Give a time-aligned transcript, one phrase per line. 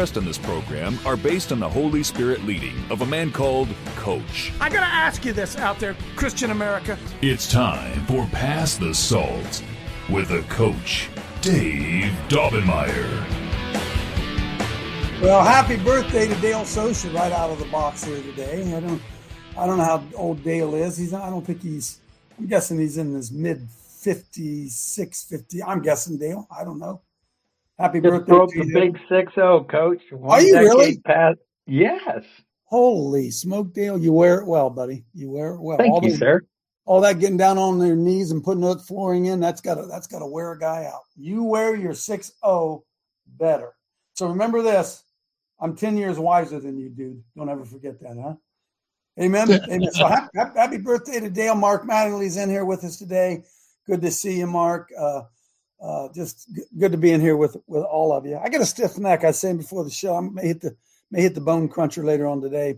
[0.00, 4.50] in this program are based on the Holy Spirit leading of a man called Coach.
[4.58, 6.98] I gotta ask you this out there, Christian America.
[7.20, 9.62] It's time for Pass the Salt
[10.08, 11.10] with the coach,
[11.42, 13.26] Dave Daubenmire.
[15.20, 18.74] Well, happy birthday to Dale Socia right out of the box here today.
[18.74, 19.02] I don't,
[19.54, 20.96] I don't know how old Dale is.
[20.96, 22.00] He's, I don't think he's.
[22.38, 25.62] I'm guessing he's in his mid 56, 50.
[25.62, 26.48] I'm guessing Dale.
[26.50, 27.02] I don't know.
[27.80, 28.74] Happy Just birthday broke to the you.
[28.74, 30.02] big six zero, coach.
[30.12, 30.98] One Are you decade really?
[30.98, 31.38] Past.
[31.66, 32.24] Yes.
[32.64, 33.98] Holy smoke, Dale!
[33.98, 35.04] You wear it well, buddy.
[35.14, 35.78] You wear it well.
[35.78, 36.42] Thank all you, the- sir.
[36.84, 40.06] All that getting down on their knees and putting that flooring in, that's gotta that's
[40.06, 41.02] gotta wear a guy out.
[41.16, 42.82] You wear your 6-0
[43.38, 43.74] better.
[44.14, 45.04] So remember this.
[45.60, 47.22] I'm 10 years wiser than you, dude.
[47.36, 48.34] Don't ever forget that, huh?
[49.22, 49.50] Amen.
[49.70, 49.92] Amen.
[49.92, 51.54] So happy, happy birthday to Dale.
[51.54, 53.44] Mark Mattingly's in here with us today.
[53.86, 54.88] Good to see you, Mark.
[54.98, 55.22] Uh,
[55.82, 58.36] uh, just g- good to be in here with with all of you.
[58.36, 59.24] I got a stiff neck.
[59.24, 60.16] I was saying before the show.
[60.16, 60.76] I may hit the
[61.10, 62.76] may hit the bone cruncher later on today.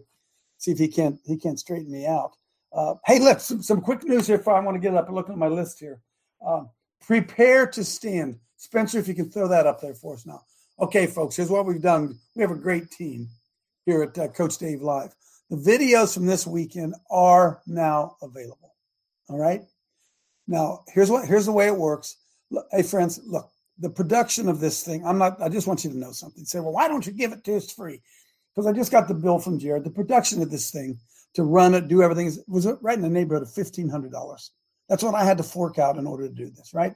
[0.58, 2.36] See if he can't he can't straighten me out.
[2.72, 4.36] Uh, hey, look, some, some quick news here.
[4.36, 6.00] If I want to get up and look at my list here,
[6.46, 6.70] um,
[7.04, 8.38] prepare to stand.
[8.56, 10.42] Spencer, if you can throw that up there for us now.
[10.80, 12.18] Okay, folks, here's what we've done.
[12.34, 13.28] We have a great team
[13.84, 15.14] here at uh, Coach Dave Live.
[15.50, 18.74] The videos from this weekend are now available.
[19.28, 19.62] All right.
[20.46, 22.16] Now, here's what here's the way it works.
[22.70, 25.04] Hey, friends, look, the production of this thing.
[25.04, 25.40] I'm not.
[25.40, 26.44] I just want you to know something.
[26.44, 28.00] Say, well, why don't you give it to us free?
[28.54, 29.84] Because I just got the bill from Jared.
[29.84, 30.98] The production of this thing
[31.34, 34.52] to run it, do everything was right in the neighborhood of fifteen hundred dollars.
[34.88, 36.72] That's what I had to fork out in order to do this.
[36.74, 36.94] Right.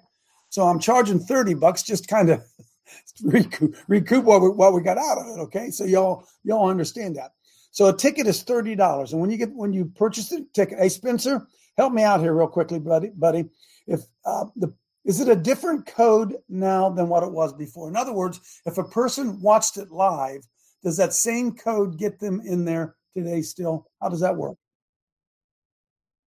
[0.50, 2.42] So I'm charging thirty bucks, just kind of
[3.22, 5.40] recoup, recoup what we, what we got out of it.
[5.42, 7.32] Okay, so y'all y'all understand that.
[7.70, 10.78] So a ticket is thirty dollars, and when you get when you purchase the ticket,
[10.78, 11.46] hey Spencer,
[11.76, 13.10] help me out here real quickly, buddy.
[13.14, 13.46] Buddy,
[13.86, 14.72] if uh, the
[15.06, 17.88] is it a different code now than what it was before?
[17.88, 20.42] In other words, if a person watched it live,
[20.82, 23.40] does that same code get them in there today?
[23.42, 24.56] Still, how does that work?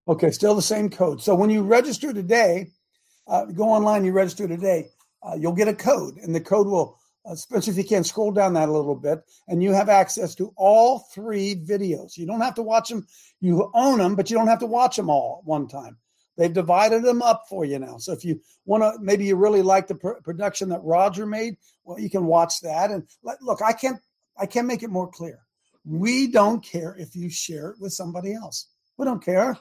[0.08, 1.22] Okay, still the same code.
[1.22, 2.70] So when you register today,
[3.28, 4.90] uh, go online, you register today,
[5.24, 8.32] uh, you'll get a code, and the code will, uh, especially if you can scroll
[8.32, 12.16] down that a little bit, and you have access to all three videos.
[12.16, 13.08] You don't have to watch them,
[13.42, 15.98] you own them, but you don't have to watch them all at one time.
[16.38, 17.98] They've divided them up for you now.
[17.98, 21.58] So if you want to, maybe you really like the pr- production that Roger made,
[21.84, 22.92] well, you can watch that.
[22.92, 24.00] And like, look, I can't,
[24.38, 25.40] I can't make it more clear.
[25.84, 28.68] We don't care if you share it with somebody else.
[28.98, 29.58] We don't care.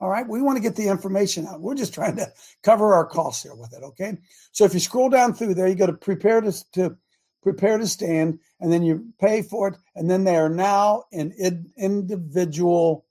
[0.00, 0.26] All right.
[0.26, 1.60] We want to get the information out.
[1.60, 3.82] We're just trying to cover our costs here with it.
[3.82, 4.16] Okay.
[4.52, 6.96] So if you scroll down through there, you go to prepare to, to
[7.42, 9.76] prepare to stand, and then you pay for it.
[9.94, 13.04] And then they are now in id- individual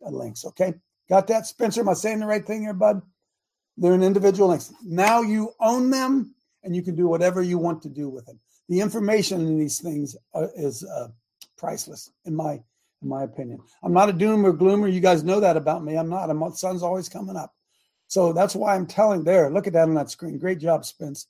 [0.00, 0.44] links.
[0.44, 0.74] Okay.
[1.08, 1.80] Got that, Spencer?
[1.80, 3.02] Am I saying the right thing here, bud?
[3.76, 4.72] They're an individual links.
[4.84, 8.40] Now you own them and you can do whatever you want to do with them.
[8.68, 11.08] The information in these things uh, is uh,
[11.56, 12.60] priceless, in my
[13.00, 13.60] in my opinion.
[13.82, 14.88] I'm not a doomer gloomer.
[14.88, 15.96] You guys know that about me.
[15.96, 16.26] I'm not.
[16.26, 17.54] The sun's always coming up.
[18.08, 19.50] So that's why I'm telling there.
[19.50, 20.38] Look at that on that screen.
[20.38, 21.28] Great job, Spence.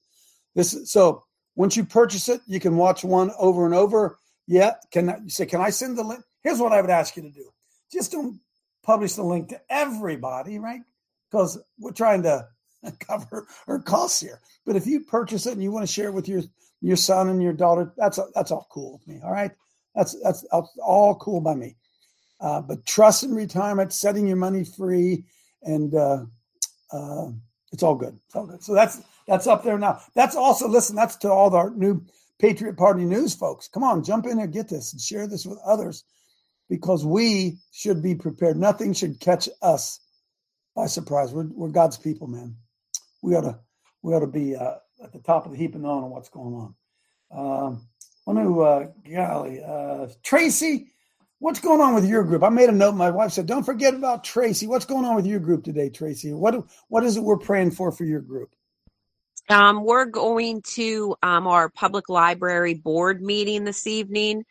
[0.54, 1.24] This so
[1.56, 4.16] once you purchase it, you can watch one over and over.
[4.46, 4.74] Yeah.
[4.90, 6.22] Can I, you say, can I send the link?
[6.42, 7.50] Here's what I would ask you to do.
[7.92, 8.40] Just don't
[8.88, 10.80] publish the link to everybody, right?
[11.30, 12.48] Because we're trying to
[13.00, 14.40] cover our costs here.
[14.64, 16.42] But if you purchase it and you want to share it with your
[16.80, 19.20] your son and your daughter, that's that's all cool with me.
[19.22, 19.50] All right,
[19.94, 20.42] that's that's,
[20.82, 21.76] all cool by me.
[22.40, 25.24] Uh, but trust in retirement, setting your money free,
[25.62, 26.24] and uh,
[26.90, 27.26] uh,
[27.72, 28.18] it's all good.
[28.24, 28.62] It's all good.
[28.62, 30.00] So that's that's up there now.
[30.14, 30.96] That's also listen.
[30.96, 32.02] That's to all our new
[32.38, 33.68] Patriot Party news folks.
[33.68, 36.04] Come on, jump in there, get this, and share this with others,
[36.68, 38.56] because we should be prepared.
[38.56, 40.00] Nothing should catch us
[40.74, 41.32] by surprise.
[41.32, 42.56] We're we're God's people, man.
[43.22, 43.58] We ought to
[44.02, 46.54] we ought to be uh, at the top of the heap and knowing what's going
[46.54, 46.74] on.
[47.30, 47.88] Um,
[48.28, 50.92] I to, uh, golly, uh, Tracy,
[51.38, 52.42] what's going on with your group?
[52.42, 52.94] I made a note.
[52.94, 56.32] My wife said, "Don't forget about Tracy." What's going on with your group today, Tracy?
[56.32, 58.54] What what is it we're praying for for your group?
[59.48, 64.44] Um, we're going to um, our public library board meeting this evening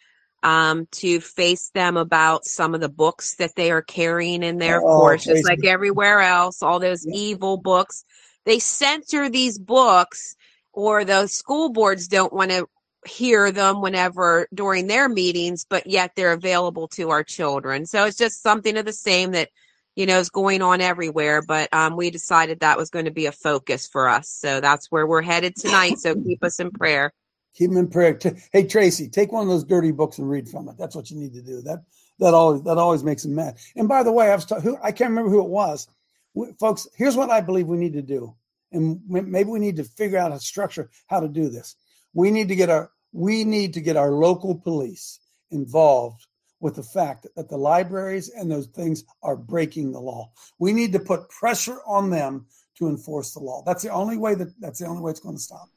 [0.47, 4.79] um, to face them about some of the books that they are carrying in their
[4.79, 8.05] Oh, course, just like everywhere else, all those evil books.
[8.45, 10.37] They censor these books
[10.71, 12.65] or the school boards don't want to
[13.05, 17.85] hear them whenever during their meetings, but yet they're available to our children.
[17.85, 19.49] So it's just something of the same that,
[19.97, 21.41] you know, is going on everywhere.
[21.41, 24.29] But um, we decided that was going to be a focus for us.
[24.29, 25.97] So that's where we're headed tonight.
[25.97, 27.11] So keep us in prayer.
[27.57, 28.19] Keep them in prayer.
[28.53, 30.77] Hey Tracy, take one of those dirty books and read from it.
[30.77, 31.61] That's what you need to do.
[31.63, 31.83] That
[32.19, 33.57] that always that always makes them mad.
[33.75, 35.87] And by the way, I was ta- who I can't remember who it was.
[36.35, 38.35] We, folks, here's what I believe we need to do,
[38.71, 41.75] and maybe we need to figure out a structure how to do this.
[42.13, 45.19] We need to get our we need to get our local police
[45.49, 46.27] involved
[46.59, 50.29] with the fact that the libraries and those things are breaking the law.
[50.59, 52.45] We need to put pressure on them
[52.77, 53.63] to enforce the law.
[53.65, 55.69] That's the only way that that's the only way it's going to stop.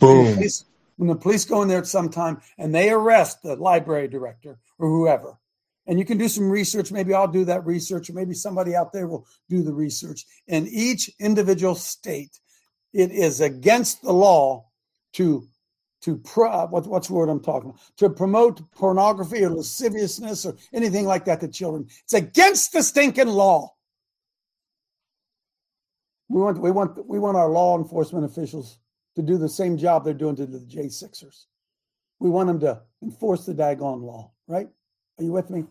[0.00, 0.42] Boom
[1.00, 4.58] when the police go in there at some time and they arrest the library director
[4.78, 5.38] or whoever,
[5.86, 6.92] and you can do some research.
[6.92, 10.26] Maybe I'll do that research, or maybe somebody out there will do the research.
[10.46, 12.38] In each individual state,
[12.92, 14.66] it is against the law
[15.14, 15.48] to
[16.02, 17.80] to pro, uh, what, what's the word I'm talking about?
[17.96, 21.86] To promote pornography or lasciviousness or anything like that to children.
[22.04, 23.74] It's against the stinking law.
[26.28, 28.80] We want we want we want our law enforcement officials
[29.16, 31.46] to do the same job they're doing to the J6ers.
[32.18, 34.68] We want them to enforce the daggone law, right?
[35.18, 35.64] Are you with me?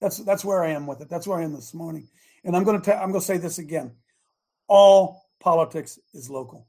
[0.00, 1.08] That's that's where I am with it.
[1.08, 2.08] That's where I am this morning.
[2.44, 3.92] And I'm going to I'm to say this again.
[4.68, 6.66] All politics is local.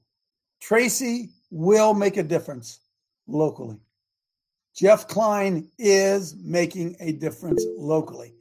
[0.61, 2.79] Tracy will make a difference
[3.27, 3.79] locally.
[4.75, 8.33] Jeff Klein is making a difference locally.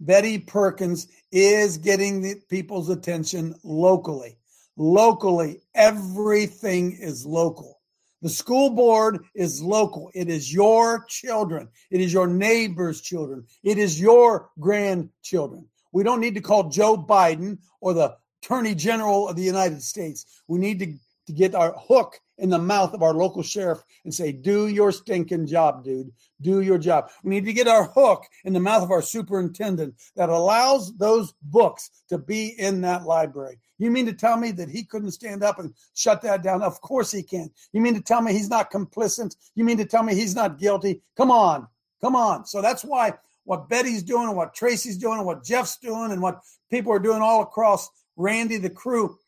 [0.00, 4.39] Betty Perkins is getting the people's attention locally
[4.80, 5.60] locally.
[5.74, 7.80] Everything is local.
[8.22, 10.10] The school board is local.
[10.14, 11.68] It is your children.
[11.90, 13.44] It is your neighbor's children.
[13.62, 15.66] It is your grandchildren.
[15.92, 20.42] We don't need to call Joe Biden or the Attorney General of the United States.
[20.48, 20.94] We need to,
[21.26, 24.90] to get our hook in the mouth of our local sheriff and say, Do your
[24.92, 26.10] stinking job, dude.
[26.40, 27.10] Do your job.
[27.22, 31.34] We need to get our hook in the mouth of our superintendent that allows those
[31.42, 33.58] books to be in that library.
[33.78, 36.62] You mean to tell me that he couldn't stand up and shut that down?
[36.62, 37.50] Of course he can.
[37.72, 39.36] You mean to tell me he's not complicit?
[39.54, 41.02] You mean to tell me he's not guilty?
[41.16, 41.68] Come on.
[42.00, 42.46] Come on.
[42.46, 43.14] So that's why
[43.44, 46.40] what Betty's doing and what Tracy's doing and what Jeff's doing and what
[46.70, 49.18] people are doing all across Randy, the crew,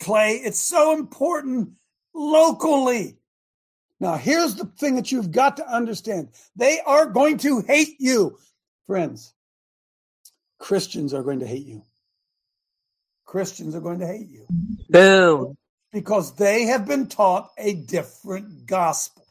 [0.00, 0.34] Clay.
[0.36, 1.70] It's so important
[2.14, 3.16] locally.
[4.00, 8.38] Now, here's the thing that you've got to understand they are going to hate you,
[8.86, 9.34] friends.
[10.58, 11.82] Christians are going to hate you.
[13.24, 14.46] Christians are going to hate you.
[14.88, 15.56] Boom.
[15.92, 19.24] Because they have been taught a different gospel.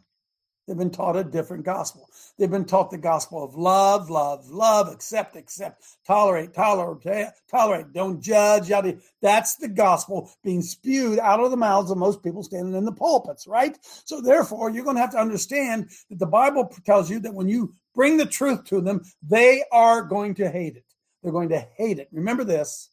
[0.67, 2.09] They've been taught a different gospel.
[2.37, 8.21] They've been taught the gospel of love, love, love, accept, accept, tolerate, tolerate, tolerate, don't
[8.21, 8.69] judge.
[8.69, 8.97] Yada.
[9.21, 12.91] That's the gospel being spewed out of the mouths of most people standing in the
[12.91, 13.77] pulpits, right?
[14.05, 17.49] So therefore, you're going to have to understand that the Bible tells you that when
[17.49, 20.85] you bring the truth to them, they are going to hate it.
[21.21, 22.09] They're going to hate it.
[22.11, 22.89] Remember this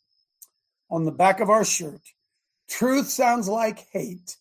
[0.91, 2.03] on the back of our shirt.
[2.69, 4.37] Truth sounds like hate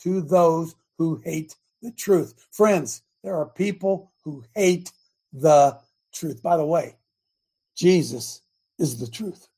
[0.00, 2.34] to those who hate the truth.
[2.50, 4.92] Friends, there are people who hate
[5.32, 5.78] the
[6.12, 6.42] truth.
[6.42, 6.96] By the way,
[7.76, 8.42] Jesus
[8.78, 9.48] is the truth.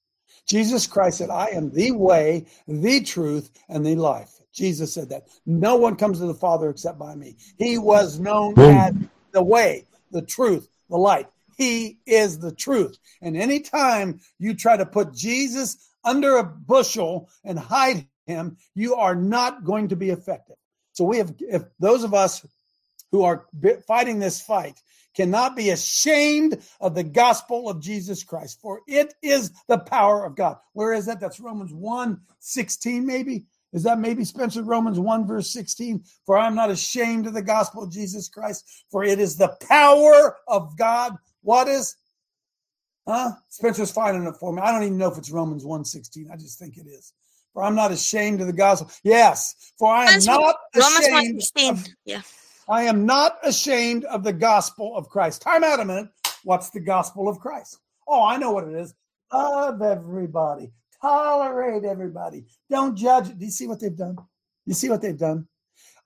[0.46, 4.40] Jesus Christ said, I am the way, the truth, and the life.
[4.52, 5.28] Jesus said that.
[5.46, 7.36] No one comes to the Father except by me.
[7.58, 8.94] He was known as
[9.32, 11.28] the way, the truth, the light.
[11.56, 12.98] He is the truth.
[13.22, 19.14] And anytime you try to put Jesus under a bushel and hide him, you are
[19.14, 20.56] not going to be effective.
[20.92, 22.44] So we have, if those of us
[23.12, 23.46] who are
[23.86, 24.80] fighting this fight
[25.14, 30.34] cannot be ashamed of the gospel of Jesus Christ, for it is the power of
[30.34, 30.56] God.
[30.72, 31.20] Where is that?
[31.20, 33.44] That's Romans 1 16, maybe.
[33.72, 36.04] Is that maybe Spencer Romans 1 verse 16?
[36.26, 40.36] For I'm not ashamed of the gospel of Jesus Christ, for it is the power
[40.48, 41.16] of God.
[41.42, 41.96] What is?
[43.06, 43.32] Huh?
[43.48, 44.62] Spencer's finding it for me.
[44.62, 46.30] I don't even know if it's Romans 1 16.
[46.32, 47.12] I just think it is.
[47.52, 48.90] For I'm not ashamed of the gospel.
[49.02, 51.42] Yes, for I am not ashamed.
[51.68, 52.22] Of, yeah.
[52.72, 55.42] I am not ashamed of the gospel of Christ.
[55.42, 56.08] Time out a minute.
[56.42, 57.78] What's the gospel of Christ?
[58.08, 58.94] Oh, I know what it is.
[59.30, 60.72] Love everybody.
[61.02, 62.46] Tolerate everybody.
[62.70, 63.28] Don't judge.
[63.28, 64.16] Do you see what they've done?
[64.64, 65.48] You see what they've done?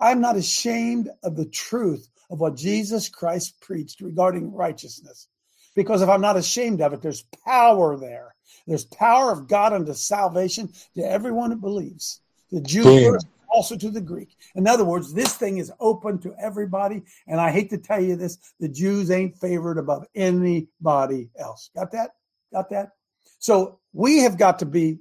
[0.01, 5.29] I'm not ashamed of the truth of what Jesus Christ preached regarding righteousness.
[5.77, 8.35] Because if I'm not ashamed of it, there's power there.
[8.67, 12.21] There's power of God unto salvation to everyone who believes.
[12.51, 12.83] The Jew
[13.13, 14.37] first, also to the Greek.
[14.55, 17.03] In other words, this thing is open to everybody.
[17.27, 21.71] And I hate to tell you this, the Jews ain't favored above anybody else.
[21.75, 22.11] Got that?
[22.53, 22.91] Got that?
[23.39, 24.99] So we have got to be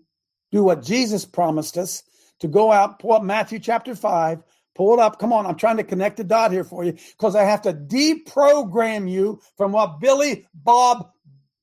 [0.51, 2.03] do what Jesus promised us
[2.39, 4.41] to go out, pull up Matthew chapter 5,
[4.75, 5.19] Pull it up.
[5.19, 5.45] Come on.
[5.45, 9.41] I'm trying to connect the dot here for you because I have to deprogram you
[9.55, 11.11] from what Billy Bob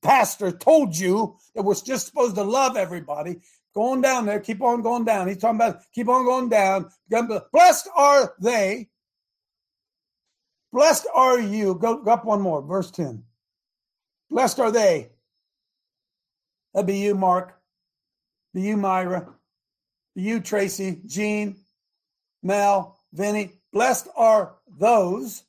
[0.01, 3.39] Pastor told you that we're just supposed to love everybody.
[3.75, 4.39] Going down there.
[4.39, 5.27] Keep on going down.
[5.27, 6.89] He's talking about keep on going down.
[7.51, 8.89] Blessed are they.
[10.71, 11.75] Blessed are you.
[11.75, 12.61] Go, go up one more.
[12.61, 13.23] Verse 10.
[14.29, 15.09] Blessed are they.
[16.73, 17.59] That'd be you, Mark.
[18.53, 19.27] Be you, Myra.
[20.15, 21.55] Be you, Tracy, Jean,
[22.41, 23.53] Mel, Vinny.
[23.71, 25.43] Blessed are those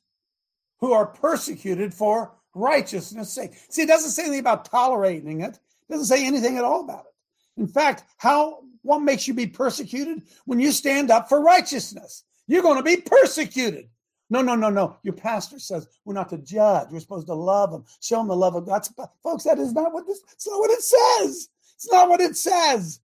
[0.79, 3.51] who are persecuted for righteousness' sake.
[3.69, 5.59] See, it doesn't say anything about tolerating it.
[5.89, 7.14] It doesn't say anything at all about it.
[7.57, 10.23] In fact, how what makes you be persecuted?
[10.45, 12.23] When you stand up for righteousness.
[12.47, 13.89] You're going to be persecuted.
[14.29, 14.97] No, no, no, no.
[15.03, 16.89] Your pastor says we're not to judge.
[16.91, 18.87] We're supposed to love them, show them the love of God.
[19.23, 20.21] Folks, that is not what this.
[20.33, 21.49] It's not what it says.
[21.75, 22.99] It's not what it says.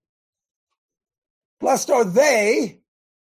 [1.59, 2.79] Blessed are they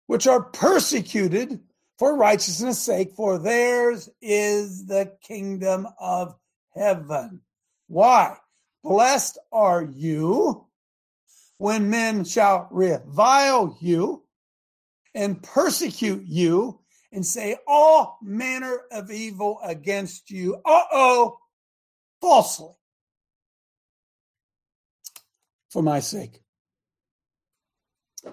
[0.06, 1.60] which are persecuted
[1.98, 6.36] for righteousness' sake, for theirs is the kingdom of
[6.74, 7.40] heaven.
[7.88, 8.36] Why?
[8.84, 10.65] Blessed are you
[11.58, 14.22] when men shall revile you
[15.14, 16.80] and persecute you
[17.12, 20.56] and say all manner of evil against you.
[20.64, 21.38] Uh oh,
[22.20, 22.74] falsely.
[25.70, 26.40] For my sake.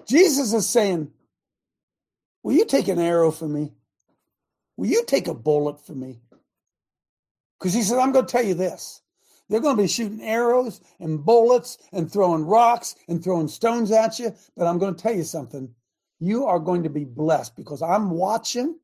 [0.06, 1.10] Jesus is saying,
[2.42, 3.72] Will you take an arrow for me?
[4.76, 6.20] Will you take a bullet for me?
[7.58, 9.00] Because he said, I'm going to tell you this.
[9.48, 14.18] They're going to be shooting arrows and bullets and throwing rocks and throwing stones at
[14.18, 14.34] you.
[14.56, 15.74] But I'm going to tell you something.
[16.18, 18.78] You are going to be blessed because I'm watching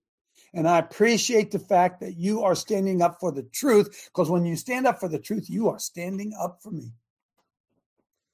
[0.52, 4.44] and I appreciate the fact that you are standing up for the truth because when
[4.44, 6.92] you stand up for the truth, you are standing up for me.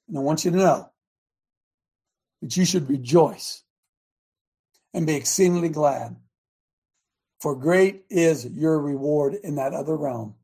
[0.07, 0.89] And I want you to know
[2.41, 3.63] that you should rejoice
[4.93, 6.15] and be exceedingly glad,
[7.39, 10.35] for great is your reward in that other realm.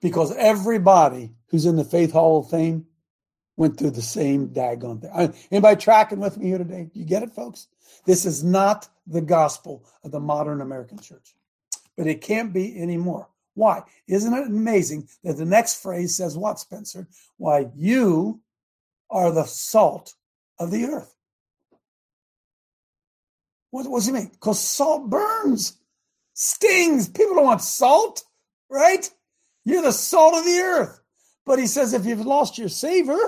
[0.00, 2.86] Because everybody who's in the Faith Hall of Fame
[3.56, 5.34] went through the same daggone thing.
[5.50, 6.90] Anybody tracking with me here today?
[6.92, 7.68] You get it, folks?
[8.04, 11.34] This is not the gospel of the modern American church,
[11.96, 13.28] but it can't be anymore.
[13.54, 13.82] Why?
[14.08, 17.06] Isn't it amazing that the next phrase says what, Spencer?
[17.36, 18.40] Why, you
[19.10, 20.14] are the salt
[20.58, 21.14] of the earth.
[23.70, 24.28] What, what does he mean?
[24.32, 25.78] Because salt burns,
[26.32, 27.08] stings.
[27.08, 28.24] People don't want salt,
[28.68, 29.08] right?
[29.64, 31.00] You're the salt of the earth.
[31.46, 33.18] But he says if you've lost your savor,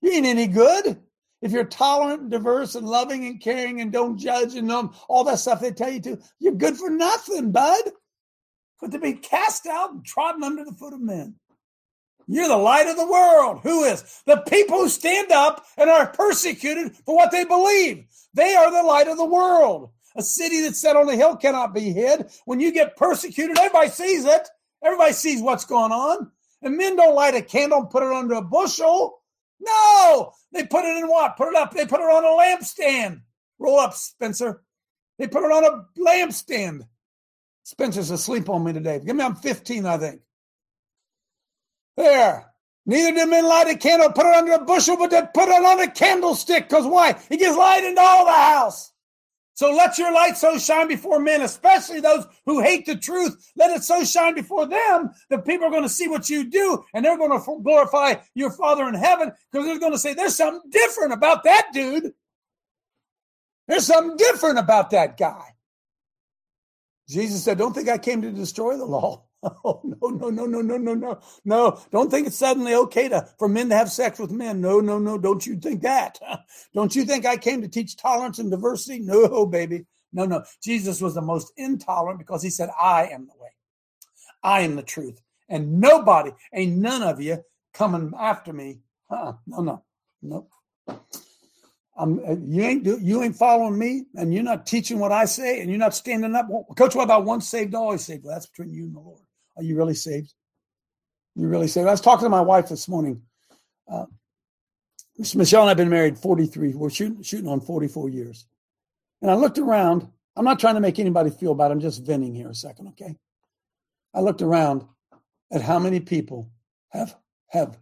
[0.00, 1.00] you ain't any good.
[1.42, 5.24] If you're tolerant and diverse and loving and caring and don't judge and um, all
[5.24, 7.82] that stuff they tell you to, you're good for nothing, bud.
[8.80, 11.36] But to be cast out and trodden under the foot of men.
[12.26, 13.60] You're the light of the world.
[13.62, 14.22] Who is?
[14.24, 18.04] The people who stand up and are persecuted for what they believe.
[18.34, 19.90] They are the light of the world.
[20.16, 22.30] A city that's set on a hill cannot be hid.
[22.44, 24.48] When you get persecuted, everybody sees it.
[24.82, 26.30] Everybody sees what's going on.
[26.62, 29.22] And men don't light a candle and put it under a bushel.
[29.60, 31.36] No, they put it in what?
[31.36, 31.72] Put it up.
[31.72, 33.22] They put it on a lampstand.
[33.58, 34.62] Roll up, Spencer.
[35.18, 36.86] They put it on a lampstand.
[37.62, 39.00] Spencer's asleep on me today.
[39.04, 40.20] Give me, I'm 15, I think.
[41.96, 42.46] There.
[42.86, 45.64] Neither did men light a candle, put it under a bushel, but they put it
[45.64, 46.68] on a candlestick.
[46.68, 47.10] Because why?
[47.30, 48.92] It gives light into all the house.
[49.60, 53.52] So let your light so shine before men, especially those who hate the truth.
[53.56, 56.82] Let it so shine before them that people are going to see what you do
[56.94, 60.34] and they're going to glorify your Father in heaven because they're going to say, There's
[60.34, 62.10] something different about that dude.
[63.68, 65.48] There's something different about that guy.
[67.06, 69.26] Jesus said, Don't think I came to destroy the law.
[69.64, 71.80] Oh no, no, no, no, no, no, no, no!
[71.90, 74.60] Don't think it's suddenly okay to for men to have sex with men.
[74.60, 75.16] No, no, no!
[75.16, 76.18] Don't you think that?
[76.74, 79.00] Don't you think I came to teach tolerance and diversity?
[79.00, 80.44] No, baby, no, no.
[80.62, 83.50] Jesus was the most intolerant because he said, "I am the way,
[84.42, 87.42] I am the truth, and nobody, ain't none of you
[87.72, 88.80] coming after me."
[89.10, 89.32] Uh-uh.
[89.46, 89.84] No, no,
[90.22, 90.48] no.
[91.96, 95.24] I'm, uh, you ain't do, you ain't following me, and you're not teaching what I
[95.26, 96.48] say, and you're not standing up.
[96.76, 98.24] Coach, what about once saved, always saved?
[98.24, 99.20] Well, that's between you and the Lord.
[99.60, 100.32] Are you really saved?
[101.36, 101.86] You really saved?
[101.86, 103.20] I was talking to my wife this morning.
[103.86, 104.06] Uh,
[105.34, 106.72] Michelle and I've been married 43.
[106.72, 108.46] We're shooting, shooting on 44 years.
[109.20, 110.08] And I looked around.
[110.34, 111.70] I'm not trying to make anybody feel bad.
[111.70, 113.18] I'm just venting here a second, okay?
[114.14, 114.86] I looked around
[115.52, 116.50] at how many people
[116.88, 117.14] have
[117.48, 117.76] have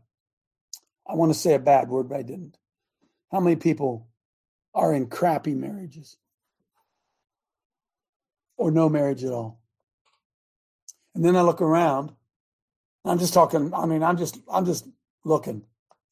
[1.06, 2.58] I want to say a bad word, but I didn't.
[3.30, 4.08] How many people
[4.74, 6.16] are in crappy marriages
[8.56, 9.60] or no marriage at all?
[11.14, 12.12] And then I look around.
[13.04, 13.72] I'm just talking.
[13.74, 14.86] I mean, I'm just, I'm just
[15.24, 15.62] looking.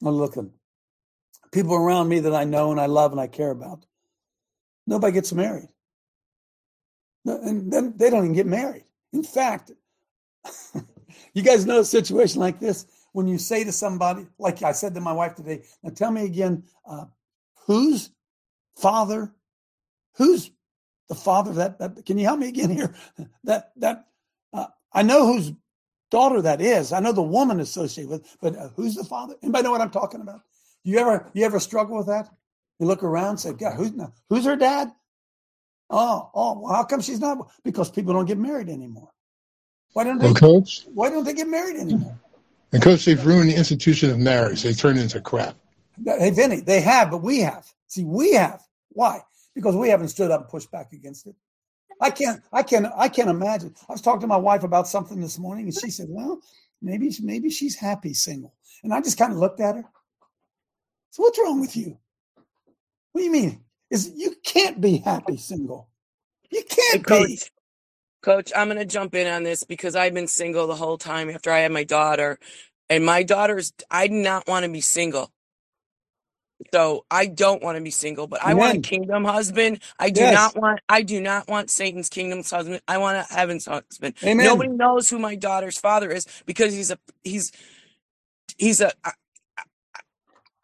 [0.02, 0.52] I'm looking.
[1.52, 3.86] People around me that I know and I love and I care about.
[4.86, 5.68] nobody gets married.
[7.24, 8.84] And then they don't even get married.
[9.12, 9.72] In fact,
[11.34, 14.94] you guys know a situation like this when you say to somebody, like I said
[14.94, 17.06] to my wife today, now tell me again, uh,
[17.66, 18.10] whose
[18.76, 19.34] father,
[20.16, 20.50] who's
[21.08, 22.94] the father that, that can you help me again here?
[23.44, 24.06] That that
[24.96, 25.52] I know whose
[26.10, 26.92] daughter that is.
[26.92, 29.34] I know the woman associated with, but uh, who's the father?
[29.42, 30.40] Anybody know what I'm talking about?
[30.84, 32.30] You ever you ever struggle with that?
[32.80, 33.92] You look around, and say, God, who's
[34.30, 34.90] who's her dad?
[35.90, 37.38] Oh, oh, well, how come she's not?
[37.62, 39.10] Because people don't get married anymore.
[39.92, 40.26] Why don't they?
[40.26, 42.18] Well, coach, Why don't they get married anymore?
[42.72, 44.62] and coach, they've ruined the institution of marriage.
[44.62, 45.56] They turned it into crap.
[46.04, 47.66] Hey, Vinny, they have, but we have.
[47.86, 48.62] See, we have.
[48.90, 49.20] Why?
[49.54, 51.34] Because we haven't stood up and pushed back against it.
[52.00, 52.42] I can't.
[52.52, 53.74] I can't, I can't imagine.
[53.88, 56.40] I was talking to my wife about something this morning, and she said, "Well,
[56.82, 59.84] maybe, maybe she's happy single." And I just kind of looked at her.
[61.10, 61.98] So, what's wrong with you?
[63.12, 63.64] What do you mean?
[63.90, 65.88] Is you can't be happy single?
[66.50, 67.08] You can't be.
[67.08, 67.50] coach,
[68.22, 71.30] coach, I'm going to jump in on this because I've been single the whole time
[71.30, 72.38] after I had my daughter.
[72.88, 75.32] And my daughter's, I do not want to be single.
[76.72, 78.82] So I don't want to be single, but I want a Amen.
[78.82, 79.80] kingdom husband.
[79.98, 80.34] I do Yes.
[80.34, 82.80] not want, I do not want Satan's kingdom's husband.
[82.88, 84.14] I want a heaven's husband.
[84.24, 84.44] Amen.
[84.46, 87.52] Nobody knows who my daughter's father is because he's a, he's,
[88.58, 89.12] he's a, I,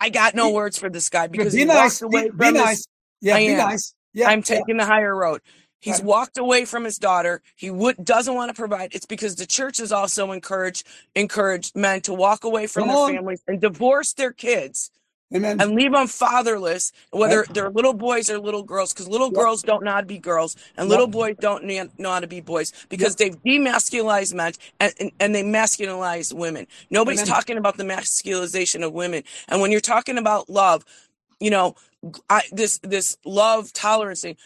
[0.01, 2.03] I- got no Be- words for this guy because Be he nice.
[2.03, 2.87] walked Be, away be from his nice.
[3.21, 3.59] Yeah, I be am.
[3.59, 3.95] nice.
[4.15, 4.43] Yeah, I'm yeah.
[4.43, 5.41] taking the higher road.
[5.81, 6.05] He's Right.
[6.05, 7.43] walked away from his daughter.
[7.57, 8.95] He would doesn't want to provide.
[8.95, 12.97] It's because the church has also encouraged encouraged men to walk away from Come their
[12.99, 13.15] on.
[13.15, 14.91] families and divorce their kids
[15.35, 15.59] Amen.
[15.59, 17.51] and leave them fatherless, whether Yep.
[17.51, 19.33] they're little boys or little girls, because little Yep.
[19.33, 20.91] girls don't know how to be girls and Yep.
[20.91, 25.13] little boys don't kn- know how to be boys because they've demasculized men and, and,
[25.21, 26.67] and they masculinize women.
[26.91, 27.29] Nobody's Amen.
[27.29, 29.25] talking about the masculization of women.
[29.49, 30.85] And when you're talking about love,
[31.41, 31.77] you know,
[32.31, 34.37] I, this this love tolerance thing.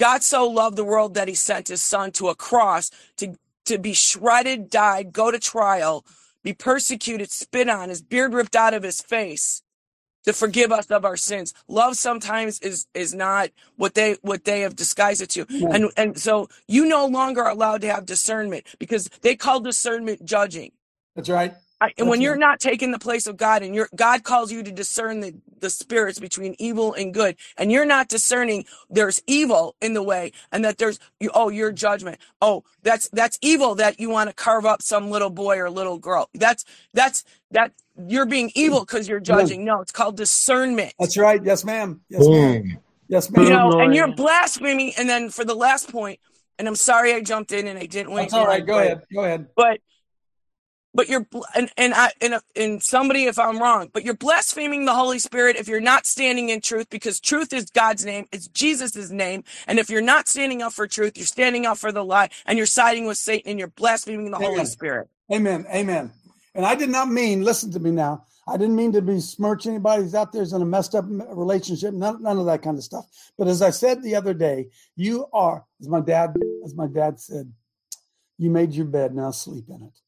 [0.00, 3.78] God so loved the world that he sent his son to a cross to, to
[3.78, 6.04] be shredded, died, go to trial,
[6.44, 9.62] be persecuted, spit on, his beard ripped out of his face
[10.24, 11.54] to forgive us of our sins.
[11.68, 15.46] Love sometimes is is not what they what they have disguised it to.
[15.52, 15.70] Amen.
[15.70, 20.24] And and so you no longer are allowed to have discernment because they call discernment
[20.24, 20.72] judging.
[21.16, 21.54] That's right.
[21.80, 22.38] I, and when That's you're right.
[22.38, 25.70] not taking the place of God and you're God calls you to discern the, the
[25.70, 30.66] spirits between evil and good, and you're not discerning there's evil in the way and
[30.66, 32.18] that there's you oh your judgment.
[32.42, 36.00] Oh, that's that's evil that you want to carve up some little boy or little
[36.00, 36.30] girl.
[36.34, 37.72] That's that's that
[38.06, 39.24] you're being evil because you're Amen.
[39.24, 39.64] judging.
[39.64, 40.94] No, it's called discernment.
[40.98, 41.42] That's right.
[41.44, 42.00] Yes, ma'am.
[42.08, 42.62] Yes, ma'am.
[42.62, 42.78] Boom.
[43.08, 43.48] Yes, You ma'am.
[43.50, 44.92] know, and you're blaspheming.
[44.98, 46.18] And then for the last point,
[46.58, 48.22] and I'm sorry I jumped in and I didn't wait.
[48.22, 48.66] That's all for my right.
[48.66, 48.86] Go break.
[48.86, 49.02] ahead.
[49.12, 49.46] Go ahead.
[49.56, 49.80] but
[50.94, 51.26] but you're
[51.56, 55.56] and and I and, and somebody if I'm wrong, but you're blaspheming the Holy Spirit
[55.56, 59.78] if you're not standing in truth because truth is God's name, it's Jesus' name, and
[59.78, 62.66] if you're not standing up for truth, you're standing up for the lie, and you're
[62.66, 65.08] siding with Satan and you're blaspheming the Holy Spirit.
[65.32, 65.66] Amen.
[65.74, 66.12] Amen.
[66.54, 68.24] And I did not mean, listen to me now.
[68.46, 71.94] I didn't mean to besmirch anybody who's out there who's in a messed up relationship,
[71.94, 73.06] none, none of that kind of stuff.
[73.38, 77.18] But as I said the other day, you are, as my dad, as my dad
[77.18, 77.52] said,
[78.36, 79.98] you made your bed, now sleep in it.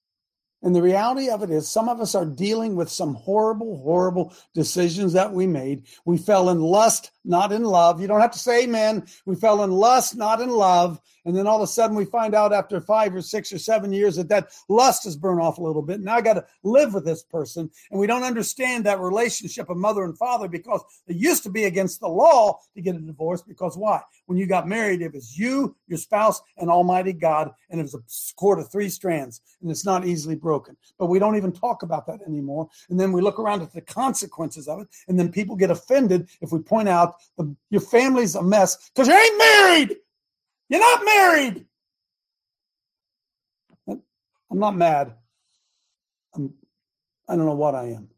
[0.63, 4.35] And the reality of it is, some of us are dealing with some horrible, horrible
[4.55, 5.87] decisions that we made.
[6.05, 8.01] We fell in lust, not in love.
[8.01, 9.07] You don't have to say amen.
[9.27, 11.01] We fell in lust, not in love.
[11.27, 13.93] And then all of a sudden we find out after five or six or seven
[13.93, 16.01] years that that lust has burned off a little bit.
[16.01, 17.69] Now I got to live with this person.
[17.91, 21.65] And we don't understand that relationship of mother and father because it used to be
[21.65, 23.43] against the law to get a divorce.
[23.43, 24.01] Because why?
[24.27, 27.51] When you got married, it was you, your spouse, and Almighty God.
[27.71, 29.41] And it was a cord of three strands.
[29.61, 30.77] And it's not easily broken.
[30.97, 32.69] But we don't even talk about that anymore.
[32.89, 34.89] And then we look around at the consequences of it.
[35.09, 39.09] And then people get offended if we point out the, your family's a mess because
[39.09, 39.97] you ain't married.
[40.69, 41.67] You're not married.
[43.89, 45.15] I'm not mad.
[46.35, 46.55] I'm,
[47.29, 48.09] I don't know what I am.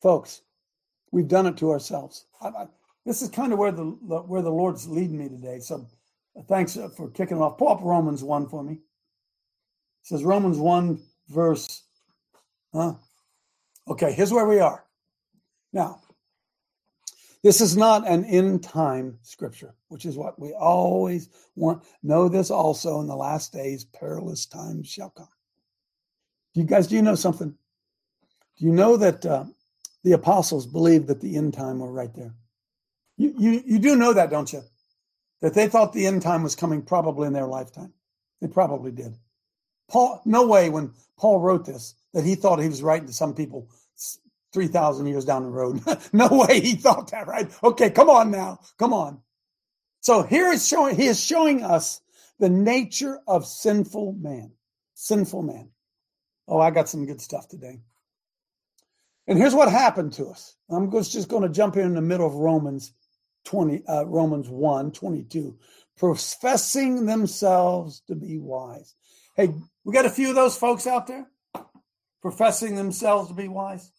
[0.00, 0.42] Folks,
[1.10, 2.26] we've done it to ourselves.
[2.40, 2.66] I, I,
[3.04, 5.58] this is kind of where the where the Lord's leading me today.
[5.58, 5.86] So
[6.36, 7.58] uh, thanks uh, for kicking off.
[7.58, 8.74] Pull up Romans 1 for me.
[8.74, 8.80] It
[10.02, 11.82] says Romans 1 verse
[12.72, 12.94] huh?
[13.88, 14.84] Okay, here's where we are.
[15.72, 16.00] Now,
[17.42, 21.82] this is not an end time scripture, which is what we always want.
[22.02, 25.28] Know this also in the last days, perilous times shall come.
[26.54, 27.50] Do you guys, do you know something?
[28.58, 29.44] Do you know that uh,
[30.04, 32.34] the apostles believed that the end time were right there?
[33.16, 34.62] You, you, you do know that, don't you?
[35.40, 37.92] That they thought the end time was coming probably in their lifetime.
[38.40, 39.16] They probably did.
[39.90, 43.34] Paul, no way when Paul wrote this that he thought he was writing to some
[43.34, 43.68] people
[44.52, 45.80] 3,000 years down the road.
[46.12, 47.50] no way he thought that, right?
[47.62, 48.60] Okay, come on now.
[48.78, 49.20] Come on.
[50.00, 52.00] So here is showing, he is showing us
[52.38, 54.52] the nature of sinful man.
[54.94, 55.70] Sinful man.
[56.48, 57.80] Oh, I got some good stuff today.
[59.26, 60.56] And here's what happened to us.
[60.68, 62.92] I'm just going to jump in, in the middle of Romans
[63.44, 65.56] 20, uh, Romans 1, 22.
[65.96, 68.94] Professing themselves to be wise.
[69.36, 69.50] Hey,
[69.84, 71.28] we got a few of those folks out there
[72.22, 73.90] professing themselves to be wise.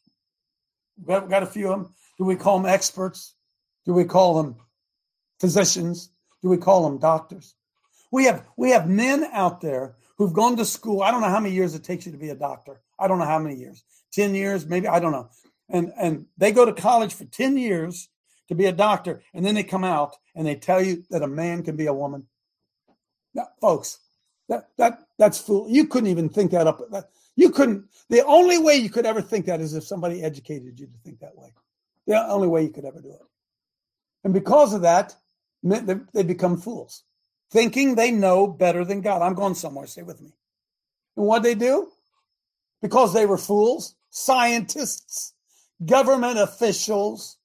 [1.06, 1.93] Got, got a few of them.
[2.17, 3.36] Do we call them experts?
[3.86, 4.56] Do we call them
[5.39, 6.10] physicians?
[6.41, 7.56] Do we call them doctors?
[8.12, 11.01] We have we have men out there who've gone to school.
[11.01, 12.82] I don't know how many years it takes you to be a doctor.
[12.99, 13.84] I don't know how many years.
[14.13, 15.29] 10 years, maybe, I don't know.
[15.69, 18.10] And and they go to college for 10 years
[18.49, 21.27] to be a doctor, and then they come out and they tell you that a
[21.27, 22.27] man can be a woman.
[23.34, 23.99] Now, folks,
[24.49, 25.67] that that that's fool.
[25.69, 26.82] You couldn't even think that up.
[26.91, 27.86] That, you couldn't.
[28.10, 31.19] The only way you could ever think that is if somebody educated you to think
[31.19, 31.54] that way.
[32.06, 33.22] The only way you could ever do it.
[34.24, 35.15] And because of that,
[35.63, 37.04] they become fools,
[37.52, 39.22] thinking they know better than God.
[39.22, 39.88] I'm going somewhere.
[39.88, 40.34] Stay with me.
[41.15, 41.89] And what they do?
[42.82, 45.34] Because they were fools, scientists,
[45.86, 47.38] government officials,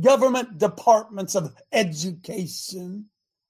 [0.00, 3.06] government departments of education.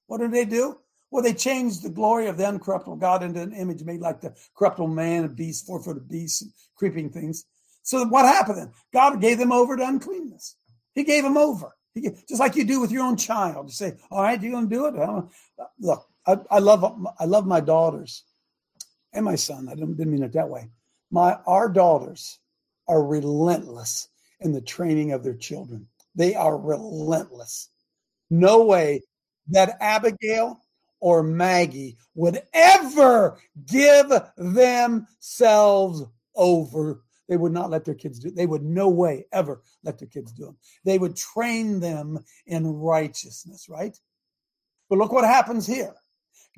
[0.06, 0.78] What do they do?
[1.14, 4.34] Well, they changed the glory of the uncorruptible God into an image made like the
[4.56, 7.44] corruptible man, a beast, four footed beasts, and creeping things.
[7.84, 8.72] So what happened then?
[8.92, 10.56] God gave them over to uncleanness.
[10.92, 11.76] He gave them over.
[11.94, 13.68] He, just like you do with your own child.
[13.68, 15.24] You say, all right, you're going to do it?
[15.78, 16.82] Look, I, I, love
[17.20, 18.24] I love my daughters
[19.12, 19.68] and my son.
[19.68, 20.68] I didn't, didn't mean it that way.
[21.12, 22.40] My Our daughters
[22.88, 24.08] are relentless
[24.40, 25.86] in the training of their children.
[26.16, 27.68] They are relentless.
[28.30, 29.02] No way
[29.50, 30.60] that Abigail
[31.04, 33.36] or Maggie would ever
[33.66, 36.02] give themselves
[36.34, 37.02] over.
[37.28, 38.30] They would not let their kids do.
[38.30, 40.56] They would no way ever let their kids do them.
[40.82, 43.94] They would train them in righteousness, right?
[44.88, 45.94] But look what happens here.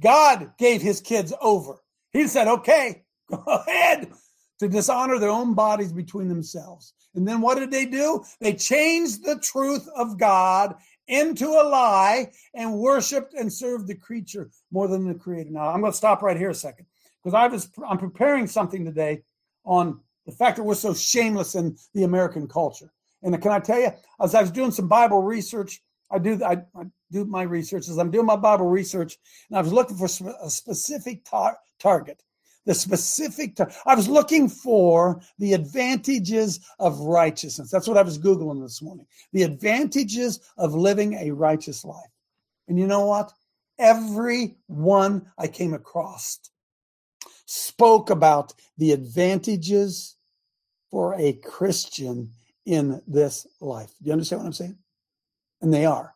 [0.01, 1.83] God gave his kids over.
[2.13, 4.13] He said, "Okay, go ahead."
[4.61, 6.95] To dishonor their own bodies between themselves.
[7.15, 8.25] And then what did they do?
[8.41, 10.77] They changed the truth of God
[11.09, 15.51] into a lie and worshiped and served the creature more than the creator.
[15.51, 16.87] Now, I'm going to stop right here a second
[17.23, 19.23] because I was I'm preparing something today
[19.65, 22.93] on the fact that we're so shameless in the American culture.
[23.23, 23.91] And can I tell you,
[24.21, 27.99] as I was doing some Bible research, I do I, I do my research as
[27.99, 29.17] I'm doing my Bible research,
[29.49, 30.07] and I was looking for
[30.43, 32.23] a specific tar- target
[32.67, 33.71] the specific time.
[33.87, 37.71] I was looking for the advantages of righteousness.
[37.71, 39.07] That's what I was Googling this morning.
[39.33, 42.11] The advantages of living a righteous life.
[42.69, 43.33] And you know what?
[43.79, 46.41] Every one I came across
[47.47, 50.17] spoke about the advantages
[50.91, 52.31] for a Christian
[52.65, 53.93] in this life.
[54.03, 54.79] Do you understand what I'm saying?
[55.63, 56.15] And they are.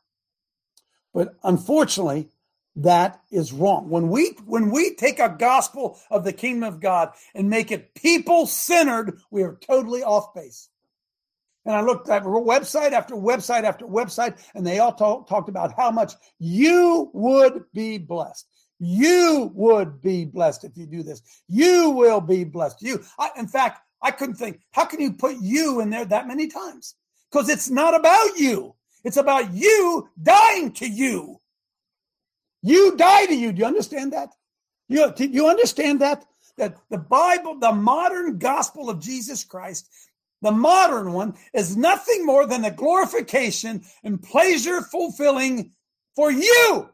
[1.14, 2.28] But unfortunately,
[2.76, 3.90] that is wrong.
[3.90, 7.94] When we when we take a gospel of the kingdom of God and make it
[7.94, 10.68] people centered, we are totally off base.
[11.66, 15.74] And I looked at website after website after website, and they all talk, talked about
[15.76, 18.46] how much you would be blessed.
[18.78, 21.20] You would be blessed if you do this.
[21.48, 22.80] You will be blessed.
[22.80, 24.60] You, I, in fact, I couldn't think.
[24.72, 26.94] How can you put you in there that many times?
[27.30, 28.74] Because it's not about you.
[29.04, 31.40] It's about you dying to you.
[32.62, 33.52] You die to you.
[33.52, 34.30] Do you understand that?
[34.88, 36.24] You, do you understand that?
[36.58, 39.88] That the Bible, the modern gospel of Jesus Christ,
[40.42, 45.72] the modern one, is nothing more than a glorification and pleasure fulfilling
[46.14, 46.90] for you.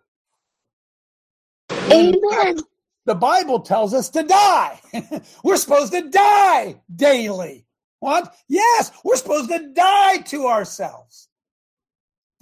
[1.70, 2.58] Amen.
[3.06, 4.80] The Bible tells us to die.
[5.44, 7.66] we're supposed to die daily.
[8.00, 8.34] What?
[8.48, 11.28] Yes, we're supposed to die to ourselves.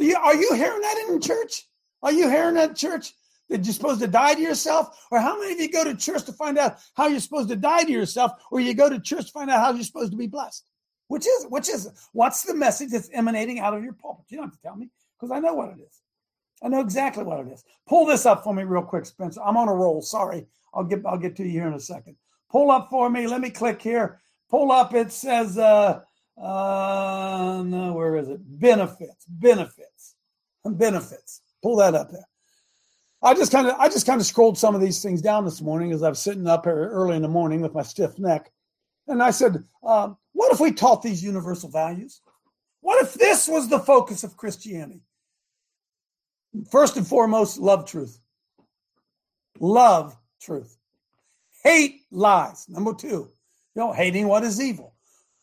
[0.00, 1.64] Are you hearing that in church?
[2.04, 3.14] Are you hearing that, church?
[3.48, 5.06] That you're supposed to die to yourself?
[5.10, 7.56] Or how many of you go to church to find out how you're supposed to
[7.56, 8.32] die to yourself?
[8.50, 10.64] Or you go to church to find out how you're supposed to be blessed?
[11.08, 14.26] Which is which is what's the message that's emanating out of your pulpit?
[14.28, 14.88] You don't have to tell me
[15.18, 16.00] because I know what it is.
[16.62, 17.62] I know exactly what it is.
[17.86, 19.42] Pull this up for me real quick, Spencer.
[19.42, 20.00] I'm on a roll.
[20.00, 20.46] Sorry.
[20.72, 22.16] I'll get I'll get to you here in a second.
[22.50, 23.26] Pull up for me.
[23.26, 24.22] Let me click here.
[24.50, 24.94] Pull up.
[24.94, 26.00] It says uh
[26.38, 28.40] uh no, where is it?
[28.42, 29.26] Benefits.
[29.28, 30.14] Benefits
[30.72, 31.42] benefits.
[31.64, 32.28] Pull that up there.
[33.22, 35.62] I just kind of I just kind of scrolled some of these things down this
[35.62, 38.52] morning as I was sitting up early in the morning with my stiff neck,
[39.08, 42.20] and I said, um, "What if we taught these universal values?
[42.82, 45.00] What if this was the focus of Christianity?
[46.70, 48.20] First and foremost, love truth.
[49.58, 50.76] Love truth.
[51.62, 52.68] Hate lies.
[52.68, 53.30] Number two, you
[53.74, 54.96] know, hating what is evil.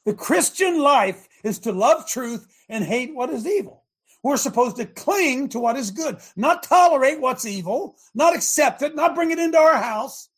[0.05, 3.81] The Christian life is to love truth and hate what is evil.
[4.23, 8.95] We're supposed to cling to what is good, not tolerate what's evil, not accept it,
[8.95, 10.29] not bring it into our house.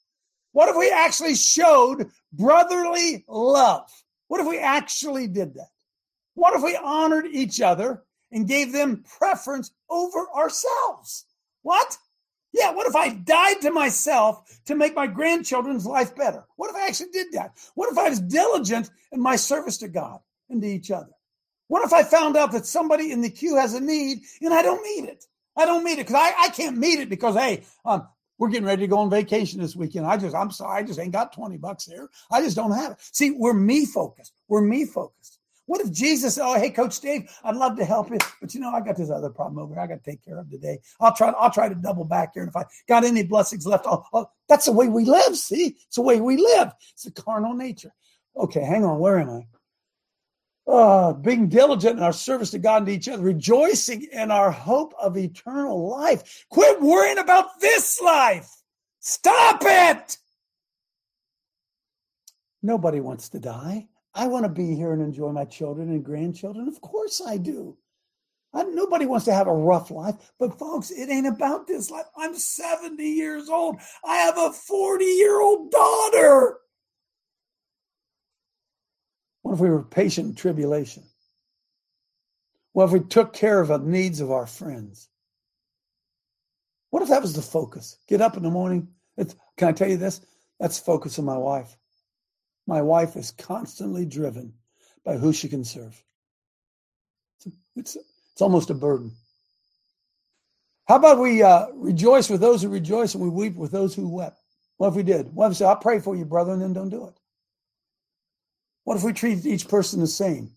[0.53, 3.89] What if we actually showed brotherly love?
[4.27, 5.69] What if we actually did that?
[6.35, 11.25] What if we honored each other and gave them preference over ourselves?
[11.61, 11.97] What?
[12.53, 16.45] Yeah, what if I died to myself to make my grandchildren's life better?
[16.55, 17.57] What if I actually did that?
[17.73, 20.19] What if I was diligent in my service to God
[20.49, 21.11] and to each other?
[21.67, 24.61] What if I found out that somebody in the queue has a need and I
[24.61, 25.25] don't meet it?
[25.55, 28.65] I don't meet it because I, I can't meet it because, hey, um, we're getting
[28.65, 30.05] ready to go on vacation this weekend.
[30.05, 32.09] I just, I'm sorry, I just ain't got 20 bucks there.
[32.31, 32.97] I just don't have it.
[32.99, 34.33] See, we're me focused.
[34.47, 35.39] We're me focused.
[35.65, 38.71] What if Jesus "Oh, hey, Coach Dave, I'd love to help you, but you know,
[38.71, 39.81] I got this other problem over here.
[39.81, 40.79] I got to take care of today.
[40.99, 41.29] I'll try.
[41.29, 44.31] I'll try to double back here, and if I got any blessings left, I'll, I'll,
[44.49, 45.37] that's the way we live.
[45.37, 46.73] See, it's the way we live.
[46.91, 47.93] It's a carnal nature.
[48.35, 48.99] Okay, hang on.
[48.99, 49.41] Where am I?
[50.65, 54.49] Uh, being diligent in our service to God and to each other, rejoicing in our
[54.49, 56.45] hope of eternal life.
[56.49, 58.49] Quit worrying about this life.
[58.99, 60.17] Stop it.
[62.61, 63.89] Nobody wants to die.
[64.15, 66.69] I want to be here and enjoy my children and grandchildren.
[66.69, 67.77] Of course I do.
[68.53, 72.05] I, nobody wants to have a rough life, but folks, it ain't about this life.
[72.15, 73.77] I'm 70 years old.
[74.05, 76.59] I have a 40 year old daughter.
[79.53, 81.03] What if we were patient in tribulation?
[82.71, 85.09] What if we took care of the needs of our friends?
[86.89, 87.99] What if that was the focus?
[88.07, 88.87] Get up in the morning.
[89.15, 90.21] Can I tell you this?
[90.59, 91.77] That's the focus of my wife.
[92.65, 94.53] My wife is constantly driven
[95.05, 96.03] by who she can serve.
[97.75, 99.11] It's, it's, almost a burden.
[100.87, 104.09] How about we uh, rejoice with those who rejoice and we weep with those who
[104.09, 104.39] wept?
[104.77, 105.31] What if we did?
[105.35, 107.13] What if we I'll pray for you, brother, and then don't do it?
[108.83, 110.51] What if we treat each person the same?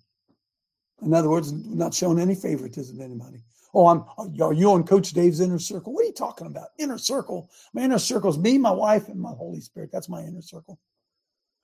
[1.02, 3.42] In other words, not showing any favoritism to anybody.
[3.74, 4.04] Oh, I'm
[4.40, 5.92] are you on Coach Dave's inner circle?
[5.92, 6.68] What are you talking about?
[6.78, 7.50] Inner circle.
[7.74, 9.90] My inner circle is me, my wife, and my Holy Spirit.
[9.92, 10.78] That's my inner circle.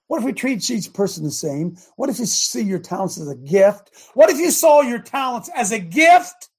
[0.08, 1.78] What if we treat each person the same?
[1.96, 3.92] What if you see your talents as a gift?
[4.12, 6.50] What if you saw your talents as a gift,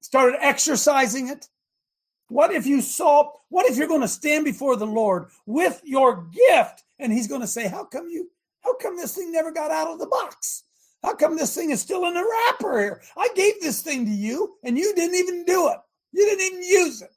[0.00, 1.48] started exercising it?
[2.26, 6.28] What if you saw, what if you're going to stand before the Lord with your
[6.48, 8.30] gift and he's going to say, How come you,
[8.62, 10.64] how come this thing never got out of the box?
[11.02, 13.02] How come this thing is still in the wrapper here?
[13.16, 15.78] I gave this thing to you and you didn't even do it.
[16.12, 17.10] You didn't even use it.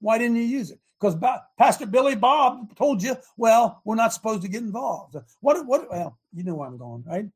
[0.00, 0.78] Why didn't you use it?
[1.00, 1.16] Because
[1.58, 5.16] Pastor Billy Bob told you, well, we're not supposed to get involved.
[5.40, 7.26] What, what, well, you know where I'm going, right?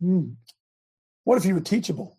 [0.00, 0.30] Hmm.
[1.22, 2.16] What if you were teachable?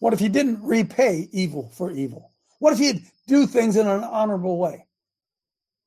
[0.00, 2.32] What if you didn't repay evil for evil?
[2.58, 4.87] What if you'd do things in an honorable way?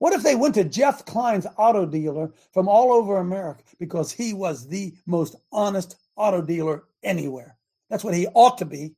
[0.01, 4.33] What if they went to Jeff Klein's auto dealer from all over America because he
[4.33, 7.55] was the most honest auto dealer anywhere?
[7.87, 8.95] That's what he ought to be.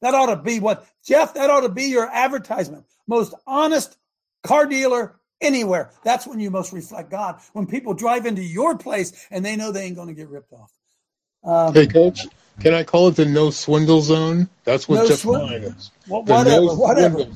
[0.00, 2.84] That ought to be what, Jeff, that ought to be your advertisement.
[3.08, 3.96] Most honest
[4.44, 5.90] car dealer anywhere.
[6.04, 7.40] That's when you most reflect God.
[7.52, 10.52] When people drive into your place and they know they ain't going to get ripped
[10.52, 10.70] off.
[11.42, 12.28] Um, hey, coach,
[12.60, 14.48] can I call it the no swindle zone?
[14.62, 15.90] That's what no Jeff Klein is.
[16.06, 17.26] whatever, no whatever.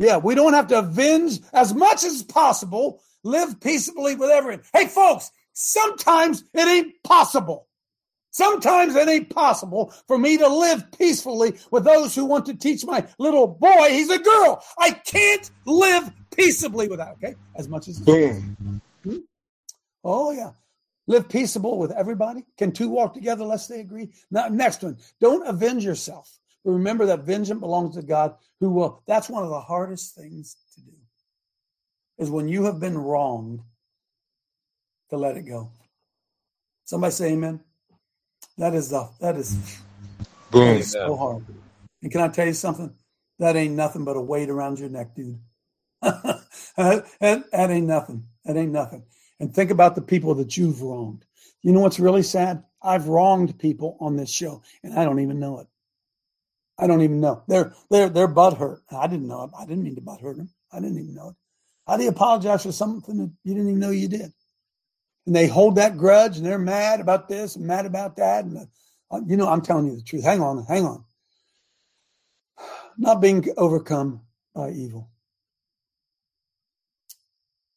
[0.00, 3.02] Yeah, we don't have to avenge as much as possible.
[3.22, 4.64] Live peaceably with everyone.
[4.72, 7.68] Hey, folks, sometimes it ain't possible.
[8.30, 12.82] Sometimes it ain't possible for me to live peacefully with those who want to teach
[12.86, 14.64] my little boy he's a girl.
[14.78, 17.34] I can't live peaceably with that, okay?
[17.56, 18.80] As much as boom.
[19.04, 19.16] Hmm?
[20.02, 20.52] Oh yeah.
[21.08, 22.46] Live peaceable with everybody.
[22.56, 24.08] Can two walk together unless they agree?
[24.30, 24.96] Now, next one.
[25.20, 26.39] Don't avenge yourself.
[26.64, 29.02] But remember that vengeance belongs to God who will.
[29.06, 30.92] That's one of the hardest things to do.
[32.18, 33.60] Is when you have been wronged
[35.08, 35.70] to let it go.
[36.84, 37.60] Somebody say amen.
[38.58, 39.80] That is the that is,
[40.50, 40.66] Boom.
[40.66, 41.44] that is so hard.
[42.02, 42.92] And can I tell you something?
[43.38, 45.38] That ain't nothing but a weight around your neck, dude.
[46.02, 46.44] that,
[47.16, 48.24] that ain't nothing.
[48.44, 49.04] That ain't nothing.
[49.38, 51.24] And think about the people that you've wronged.
[51.62, 52.64] You know what's really sad?
[52.82, 55.66] I've wronged people on this show, and I don't even know it.
[56.80, 57.42] I don't even know.
[57.46, 58.82] They're they're they're butt hurt.
[58.90, 59.50] I didn't know it.
[59.58, 60.50] I didn't mean to butt hurt them.
[60.72, 61.36] I didn't even know it.
[61.86, 64.32] How do you apologize for something that you didn't even know you did?
[65.26, 68.44] and they hold that grudge and they're mad about this and mad about that.
[68.44, 68.66] And
[69.10, 70.24] uh, you know, I'm telling you the truth.
[70.24, 71.04] Hang on, hang on.
[72.98, 74.22] Not being overcome
[74.54, 75.08] by evil.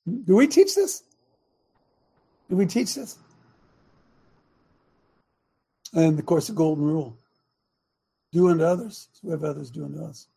[0.06, 1.04] Do we teach this?
[2.50, 3.18] Do we teach this?
[5.94, 7.18] And of course, the golden rule
[8.34, 10.28] do unto others so we have others do unto us.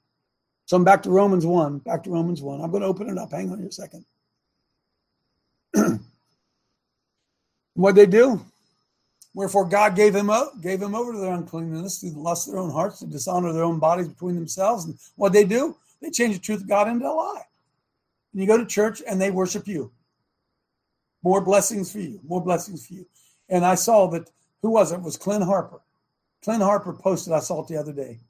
[0.67, 1.79] So I'm back to Romans 1.
[1.79, 2.61] Back to Romans 1.
[2.61, 3.33] I'm going to open it up.
[3.33, 4.05] Hang on here a second.
[7.75, 8.45] what they do?
[9.35, 12.55] Wherefore God gave him up, gave him over to their uncleanness through the lust of
[12.55, 14.87] their own hearts to dishonor their own bodies between themselves.
[14.87, 17.43] And what they do, they change the truth of God into a lie.
[18.33, 19.93] And you go to church and they worship you.
[21.23, 22.21] More blessings for you.
[22.27, 23.07] More blessings for you.
[23.49, 24.31] And I saw that
[24.63, 24.97] who was it?
[24.97, 25.81] it was Clint Harper.
[26.47, 28.21] Clint Harper posted, I saw it the other day.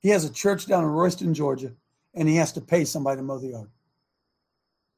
[0.00, 1.72] He has a church down in Royston, Georgia,
[2.14, 3.68] and he has to pay somebody to mow the yard.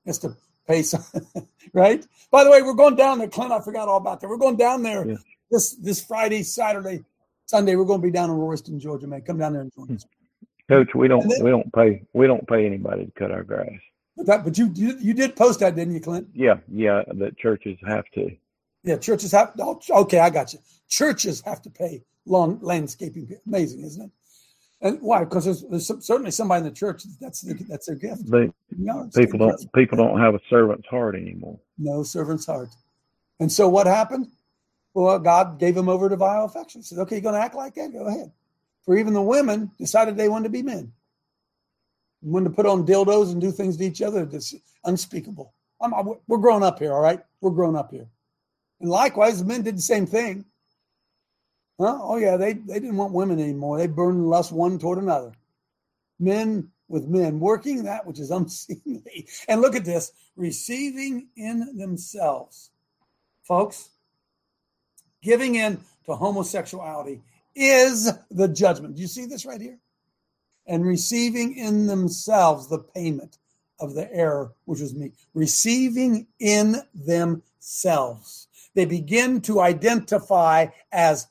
[0.05, 0.37] He has to
[0.69, 1.03] pay some,
[1.73, 2.07] right?
[2.31, 3.51] By the way, we're going down there, Clint.
[3.51, 4.29] I forgot all about that.
[4.29, 5.17] We're going down there Yeah.
[5.51, 7.05] this this Friday, Saturday,
[7.47, 7.75] Sunday.
[7.75, 9.23] We're going to be down in Royston, Georgia, man.
[9.23, 10.05] Come down there and join us.
[10.69, 10.73] Hmm.
[10.73, 13.71] Coach, we don't then- we don't pay we don't pay anybody to cut our grass.
[14.17, 16.29] But that, but you, you you did post that, didn't you, Clint?
[16.33, 18.31] Yeah, yeah, that churches have to.
[18.85, 19.53] Yeah, churches have.
[19.59, 20.61] oh, Okay, I got you.
[20.89, 23.35] Churches have to pay lawn landscaping.
[23.47, 24.11] Amazing, isn't it?
[24.83, 25.25] And why?
[25.25, 28.31] Because there's, there's some, certainly somebody in the church that's the, that's their gift.
[28.31, 31.59] They No, people don't people don't have a servant's heart anymore.
[31.79, 32.69] no servant's heart.
[33.41, 34.29] And so what happened?
[34.93, 36.81] Well, God gave him over to vile affection.
[36.81, 37.93] He said, okay, you're going to act like that?
[37.93, 38.33] Go ahead.
[38.85, 40.93] For even the women decided they wanted to be men.
[42.23, 44.25] Wanted to put on dildos and do things to each other.
[44.25, 45.53] That's unspeakable.
[45.83, 47.21] I'm, I'm- we're grown up here, all right?
[47.41, 48.07] We're grown up here.
[48.81, 50.45] And likewise, the men did the same thing.
[51.79, 53.79] Oh, yeah, they, they didn't want women anymore.
[53.79, 55.33] They burned lust one toward another.
[56.19, 59.29] Men with men, working that which is unseemly.
[59.49, 62.71] And look at this receiving in themselves.
[63.43, 63.91] Folks,
[65.23, 67.23] giving in to homosexuality
[67.55, 68.97] is the judgment.
[68.97, 69.79] Do you see this right here?
[70.67, 73.39] And receiving in themselves the payment
[73.79, 75.13] of the error, which was me.
[75.35, 78.49] Receiving in themselves.
[78.75, 81.29] They begin to identify as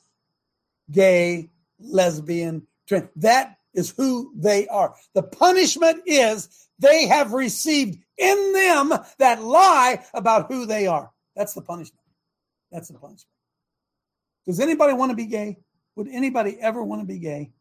[0.91, 3.10] gay, lesbian, trans.
[3.17, 4.95] That is who they are.
[5.13, 11.12] The punishment is they have received in them that lie about who they are.
[11.36, 12.02] That's the punishment.
[12.71, 13.32] That's the punishment.
[14.45, 15.58] Does anybody want to be gay?
[15.95, 17.52] Would anybody ever want to be gay?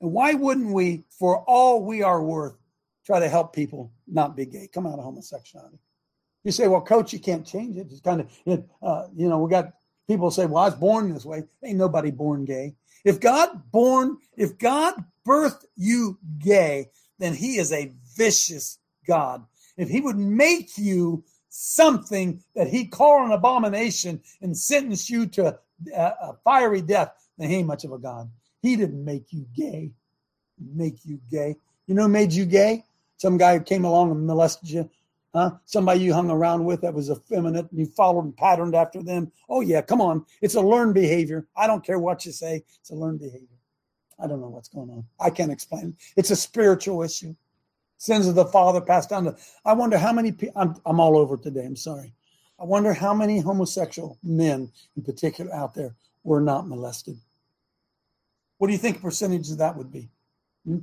[0.00, 2.56] And why wouldn't we, for all we are worth,
[3.06, 5.78] try to help people not be gay, come out of homosexuality?
[6.44, 7.88] You say, well, coach, you can't change it.
[7.90, 9.72] It's kind of, uh, you know, we got
[10.06, 11.44] people say, well, I was born this way.
[11.64, 12.74] Ain't nobody born gay.
[13.04, 14.94] If God born, if God
[15.26, 19.44] birthed you gay, then he is a vicious God.
[19.76, 25.58] If he would make you something that he called an abomination and sentence you to
[25.94, 28.30] a, a fiery death, then he ain't much of a God.
[28.62, 29.92] He didn't make you gay.
[30.74, 31.56] Make you gay.
[31.86, 32.84] You know made you gay?
[33.18, 34.90] Some guy came along and molested you.
[35.36, 35.50] Huh?
[35.66, 39.30] Somebody you hung around with that was effeminate and you followed and patterned after them.
[39.50, 40.24] Oh, yeah, come on.
[40.40, 41.46] It's a learned behavior.
[41.54, 42.64] I don't care what you say.
[42.80, 43.58] It's a learned behavior.
[44.18, 45.04] I don't know what's going on.
[45.20, 45.94] I can't explain it.
[46.16, 47.36] It's a spiritual issue.
[47.98, 49.36] Sins of the father passed down to.
[49.62, 50.34] I wonder how many.
[50.56, 51.66] I'm, I'm all over today.
[51.66, 52.14] I'm sorry.
[52.58, 55.94] I wonder how many homosexual men, in particular, out there
[56.24, 57.18] were not molested.
[58.56, 60.08] What do you think percentage of that would be?
[60.64, 60.78] Hmm?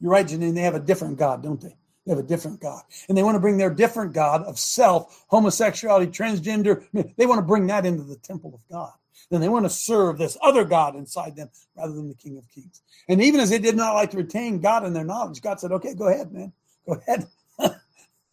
[0.00, 0.56] You're right, Janine.
[0.56, 1.76] They have a different God, don't they?
[2.10, 2.82] They have a different God.
[3.08, 6.84] And they want to bring their different God of self, homosexuality, transgender,
[7.16, 8.90] they want to bring that into the temple of God.
[9.30, 12.50] Then they want to serve this other God inside them rather than the King of
[12.50, 12.82] Kings.
[13.08, 15.70] And even as they did not like to retain God in their knowledge, God said,
[15.70, 16.52] okay, go ahead, man.
[16.84, 17.28] Go ahead.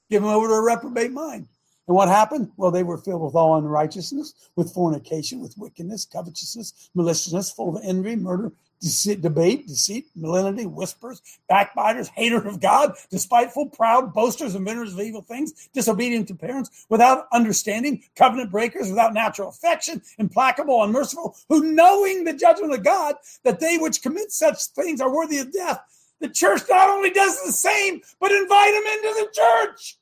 [0.10, 1.48] Give them over to a reprobate mind.
[1.88, 2.50] And what happened?
[2.58, 7.84] Well, they were filled with all unrighteousness, with fornication, with wickedness, covetousness, maliciousness, full of
[7.86, 14.94] envy, murder, deceit, debate, deceit, malignity, whispers, backbiters, haters of God, despiteful, proud, boasters, inventors
[14.94, 21.36] of evil things, disobedient to parents, without understanding, covenant breakers, without natural affection, implacable, unmerciful,
[21.50, 25.52] who knowing the judgment of God, that they which commit such things are worthy of
[25.52, 25.82] death.
[26.20, 29.98] The church not only does the same, but invite them into the church.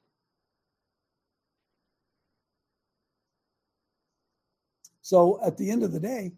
[5.01, 6.31] So at the end of the day,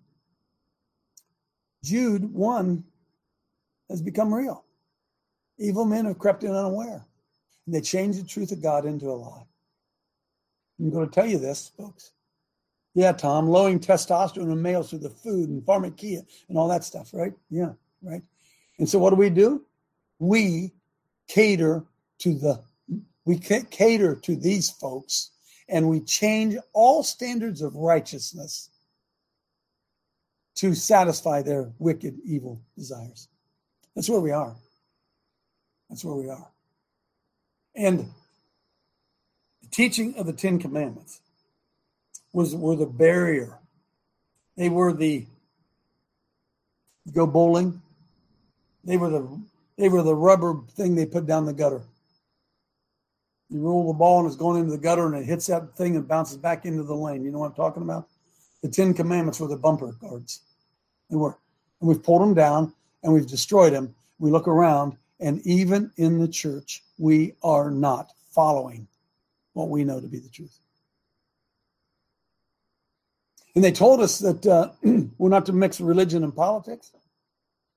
[1.88, 2.84] Jude 1
[3.90, 4.66] has become real.
[5.58, 7.06] Evil men have crept in unaware,
[7.66, 9.46] and they changed the truth of God into a lie.
[10.80, 12.12] I'm going to tell you this, folks.
[12.94, 17.14] Yeah, Tom, lowering testosterone in males through the food and pharmakia and all that stuff,
[17.14, 17.34] right?
[17.50, 17.72] Yeah,
[18.02, 18.22] right.
[18.80, 19.64] And so what do we do?
[20.20, 20.74] We
[21.30, 21.86] cater
[22.20, 22.62] to the
[23.26, 25.32] we cater to these folks
[25.70, 28.70] and we change all standards of righteousness
[30.58, 33.28] to satisfy their wicked, evil desires.
[33.96, 34.56] That's where we are.
[35.90, 36.48] That's where we are.
[37.76, 38.00] And
[39.62, 41.22] the teaching of the Ten Commandments
[42.34, 43.60] was were the barrier.
[44.56, 45.26] They were the
[47.14, 47.82] go bowling.
[48.84, 49.40] They were the
[49.78, 51.84] they were the rubber thing they put down the gutter.
[53.50, 55.96] You roll the ball and it's going into the gutter and it hits that thing
[55.96, 57.24] and bounces back into the lane.
[57.24, 58.08] You know what I'm talking about?
[58.62, 60.42] The Ten Commandments were the bumper guards.
[61.10, 61.38] They were.
[61.80, 63.96] And we've pulled them down and we've destroyed them.
[64.20, 68.88] We look around, and even in the church, we are not following
[69.54, 70.60] what we know to be the truth.
[73.56, 74.70] And they told us that uh,
[75.18, 76.92] we're not to mix religion and politics.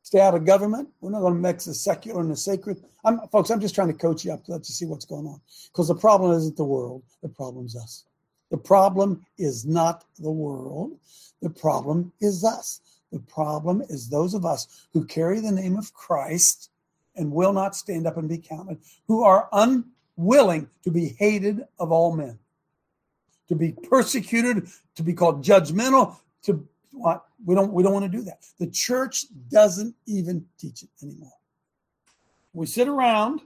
[0.03, 0.89] Stay out of government.
[1.01, 2.83] We're not going to mix the secular and the sacred.
[3.05, 5.27] I'm, folks, I'm just trying to coach you up to let you see what's going
[5.27, 5.41] on.
[5.73, 8.05] Because the problem isn't the world, the problem's us.
[8.51, 10.99] The problem is not the world,
[11.41, 12.81] the problem is us.
[13.13, 16.71] The problem is those of us who carry the name of Christ
[17.17, 21.91] and will not stand up and be counted, who are unwilling to be hated of
[21.91, 22.39] all men,
[23.49, 28.17] to be persecuted, to be called judgmental, to what we don't we don't want to
[28.17, 28.45] do that.
[28.59, 31.33] The church doesn't even teach it anymore.
[32.53, 33.41] We sit around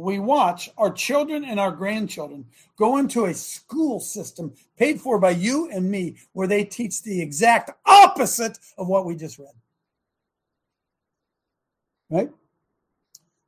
[0.00, 2.44] we watch our children and our grandchildren
[2.76, 7.20] go into a school system paid for by you and me where they teach the
[7.20, 9.48] exact opposite of what we just read.
[12.10, 12.30] Right?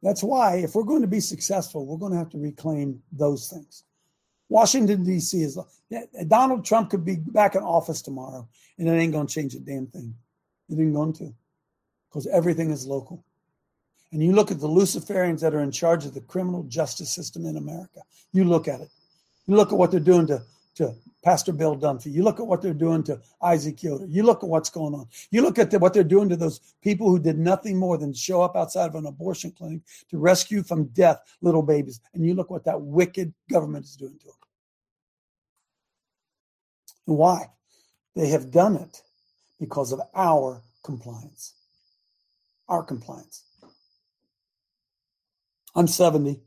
[0.03, 3.49] That's why, if we're going to be successful, we're going to have to reclaim those
[3.49, 3.85] things.
[4.49, 5.43] Washington, D.C.
[5.43, 5.59] is
[6.29, 9.61] Donald Trump could be back in office tomorrow, and it ain't going to change a
[9.61, 10.15] damn thing.
[10.69, 11.35] It ain't going to,
[12.09, 13.25] because everything is local.
[14.13, 17.45] And you look at the Luciferians that are in charge of the criminal justice system
[17.45, 18.01] in America.
[18.33, 18.91] You look at it.
[19.47, 20.43] You look at what they're doing to,
[20.77, 20.95] to
[21.25, 22.13] Pastor Bill Dunfee.
[22.13, 24.07] You look at what they're doing to Isaac Yoder.
[24.07, 25.09] You look at what's going on.
[25.31, 28.15] You look at the, what they're doing to those people who did nothing more than
[28.15, 29.81] show up outside of an abortion clinic
[30.11, 32.01] to rescue from death little babies.
[32.15, 34.35] And you look what that wicked government is doing to them.
[37.09, 37.51] And why?
[38.15, 39.03] They have done it
[39.59, 41.55] because of our compliance.
[42.69, 43.46] Our compliance.
[45.77, 46.41] I'm 70.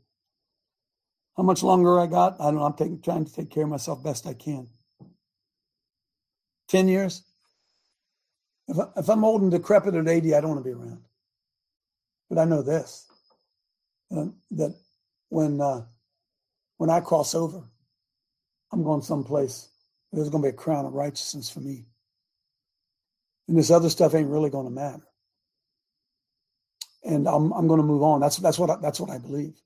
[1.36, 2.40] How much longer I got?
[2.40, 2.64] I don't know.
[2.64, 4.66] I'm taking, trying to take care of myself best I can.
[6.68, 7.22] 10 years?
[8.68, 11.02] If, I, if I'm old and decrepit at 80, I don't want to be around.
[12.28, 13.06] But I know this
[14.14, 14.74] uh, that
[15.28, 15.82] when, uh,
[16.78, 17.62] when I cross over,
[18.72, 19.68] I'm going someplace.
[20.12, 21.86] There's going to be a crown of righteousness for me.
[23.46, 25.09] And this other stuff ain't really going to matter
[27.04, 28.20] and I'm I'm going to move on.
[28.20, 29.60] That's that's what I, that's what I believe,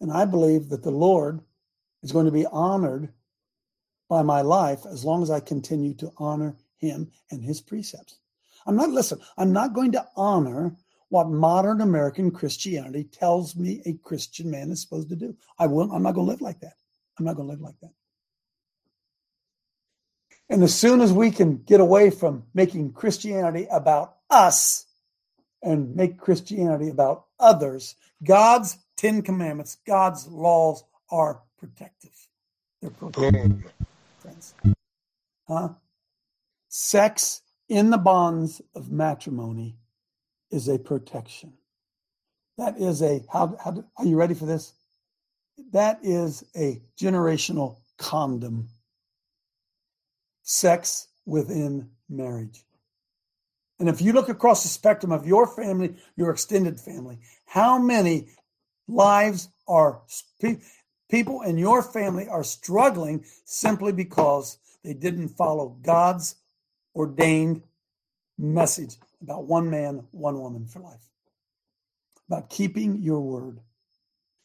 [0.00, 1.40] and I believe that the Lord
[2.02, 3.12] is going to be honored
[4.08, 8.18] by my life as long as I continue to honor Him and His precepts.
[8.66, 9.20] I'm not listen.
[9.36, 10.76] I'm not going to honor
[11.08, 15.36] what modern American Christianity tells me a Christian man is supposed to do.
[15.58, 15.90] I will.
[15.92, 16.74] I'm not going to live like that.
[17.18, 17.92] I'm not going to live like that.
[20.48, 24.85] And as soon as we can get away from making Christianity about us
[25.62, 27.96] and make Christianity about others.
[28.24, 32.10] God's Ten Commandments, God's laws are protective.
[32.80, 33.72] They're protective,
[34.18, 34.54] friends.
[35.46, 35.70] Huh?
[36.68, 39.76] Sex in the bonds of matrimony
[40.50, 41.52] is a protection.
[42.58, 44.72] That is a how, how are you ready for this?
[45.72, 48.68] That is a generational condom.
[50.42, 52.65] Sex within marriage.
[53.78, 58.28] And if you look across the spectrum of your family, your extended family, how many
[58.88, 60.02] lives are
[61.10, 66.36] people in your family are struggling simply because they didn't follow God's
[66.94, 67.62] ordained
[68.38, 71.08] message about one man, one woman for life,
[72.28, 73.60] about keeping your word.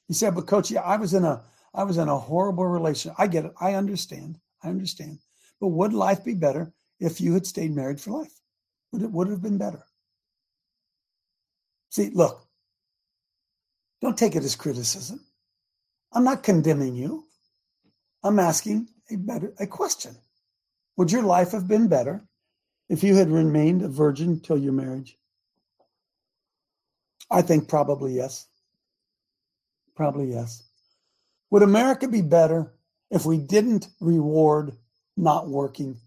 [0.07, 3.13] He said, "But coach, yeah, I was in a I was in a horrible relation.
[3.17, 3.53] I get it.
[3.61, 4.39] I understand.
[4.61, 5.19] I understand.
[5.61, 8.41] But would life be better if you had stayed married for life?"
[8.92, 9.84] Would it would have been better?
[11.89, 12.48] See, look,
[14.02, 15.22] don't take it as criticism.
[16.14, 17.26] I'm not condemning you.
[18.24, 20.16] I'm asking a better a question.
[20.98, 22.26] Would your life have been better
[22.89, 25.18] if you had remained a virgin till your marriage?
[27.30, 28.48] I think probably yes.
[29.96, 30.64] Probably yes.
[31.50, 32.74] Would America be better
[33.10, 34.74] if we didn't reward
[35.18, 35.98] not working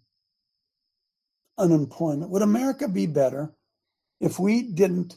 [1.59, 2.31] unemployment.
[2.31, 3.53] Would America be better
[4.21, 5.17] if we didn't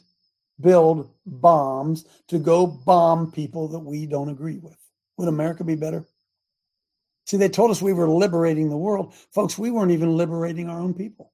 [0.60, 4.76] build bombs to go bomb people that we don't agree with?
[5.16, 6.04] Would America be better?
[7.26, 9.14] See, they told us we were liberating the world.
[9.32, 11.32] Folks, we weren't even liberating our own people.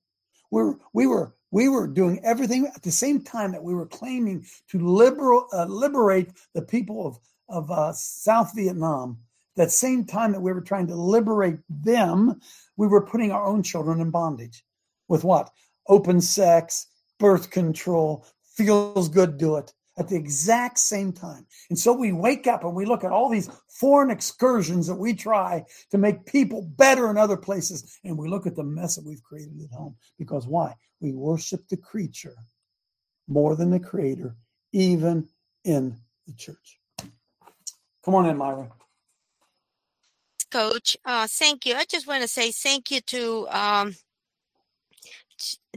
[0.51, 3.87] We were, we were, we were doing everything at the same time that we were
[3.87, 9.19] claiming to liberal, uh, liberate the people of, of uh, South Vietnam.
[9.57, 12.41] That same time that we were trying to liberate them,
[12.77, 14.65] we were putting our own children in bondage
[15.09, 15.51] with what?
[15.89, 16.87] Open sex,
[17.19, 18.27] birth control,
[18.57, 19.73] feels good, do it.
[19.97, 21.47] at the exact same time.
[21.71, 25.15] And so we wake up and we look at all these foreign excursions that we
[25.15, 27.99] try to make people better in other places.
[28.03, 29.97] And we look at the mess that we've created at home.
[30.19, 30.75] Because why?
[31.01, 32.35] We worship the creature
[33.29, 34.37] more than the creator,
[34.73, 35.29] even
[35.65, 35.97] in
[36.27, 36.79] the church.
[38.05, 38.71] Come on in, Myra.
[40.51, 41.75] Coach, uh, thank you.
[41.75, 43.97] I just want to say thank you to um,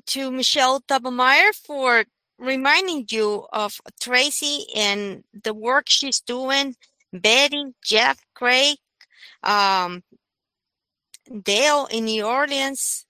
[0.07, 2.05] to Michelle Tabemeyer for
[2.39, 6.75] reminding you of Tracy and the work she's doing,
[7.11, 8.77] Betty, Jeff, Craig,
[9.43, 10.03] um,
[11.43, 13.05] Dale in New Orleans.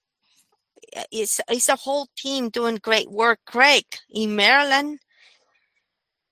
[1.12, 3.40] It's, it's a whole team doing great work.
[3.46, 5.00] Craig in Maryland,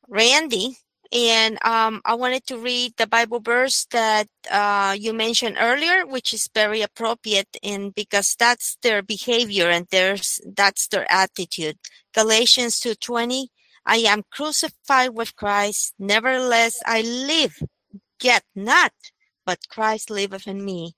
[0.08, 0.78] Randy,
[1.16, 6.34] and um, I wanted to read the Bible verse that uh, you mentioned earlier, which
[6.34, 11.78] is very appropriate, and because that's their behavior and there's that's their attitude.
[12.14, 13.50] Galatians two twenty.
[13.86, 17.62] I am crucified with Christ; nevertheless I live,
[18.22, 18.92] yet not,
[19.46, 20.96] but Christ liveth in me.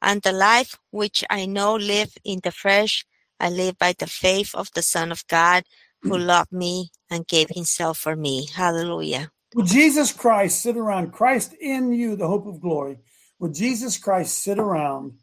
[0.00, 3.04] And the life which I know live in the flesh,
[3.38, 5.64] I live by the faith of the Son of God,
[6.02, 8.48] who loved me and gave Himself for me.
[8.52, 9.30] Hallelujah.
[9.54, 12.98] Would Jesus Christ sit around, Christ in you, the hope of glory?
[13.38, 15.14] Would Jesus Christ sit around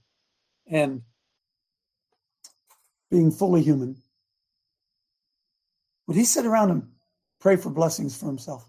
[0.68, 1.02] and
[3.10, 3.98] being fully human?
[6.08, 6.90] Would he sit around and
[7.40, 8.68] pray for blessings for himself?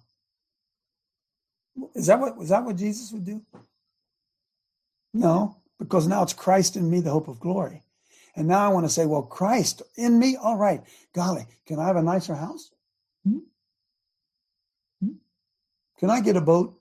[1.94, 3.42] Is that what was that what Jesus would do?
[5.12, 7.82] No, because now it's Christ in me, the hope of glory.
[8.36, 10.82] And now I want to say, well, Christ in me, all right.
[11.12, 12.70] Golly, can I have a nicer house?
[13.26, 13.38] Hmm?
[16.00, 16.74] Can I get a boat?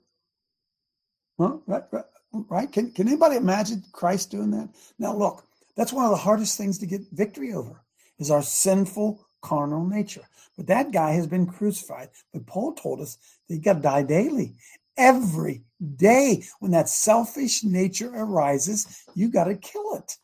[1.38, 1.58] Huh?
[1.66, 2.72] Right, right, right?
[2.72, 4.70] Can, can anybody imagine Christ doing that?
[4.98, 5.44] Now, look,
[5.76, 7.84] that's one of the hardest things to get victory over
[8.18, 10.22] is our sinful carnal nature.
[10.56, 12.08] But that guy has been crucified.
[12.32, 13.18] But Paul told us
[13.48, 14.54] that you got to die daily.
[14.96, 15.62] Every
[15.96, 20.16] day, when that selfish nature arises, you got to kill it.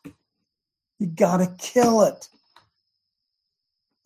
[0.99, 2.27] You got to kill it.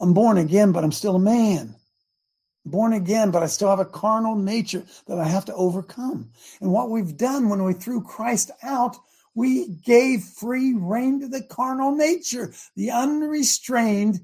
[0.02, 1.76] I'm born again, but I'm still a man.
[2.64, 6.30] Born again, but I still have a carnal nature that I have to overcome.
[6.62, 8.98] And what we've done when we threw Christ out,
[9.34, 14.20] we gave free rein to the carnal nature, the unrestrained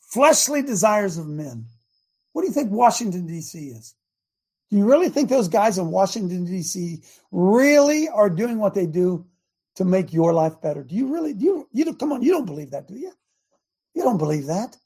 [0.00, 1.66] fleshly desires of men.
[2.32, 3.58] What do you think Washington, D.C.
[3.58, 3.94] is?
[4.70, 7.02] Do you really think those guys in Washington, D.C.
[7.30, 9.26] really are doing what they do
[9.76, 10.82] to make your life better?
[10.82, 13.12] Do you really, do you, you come on, you don't believe that, do you?
[13.94, 14.76] You don't believe that.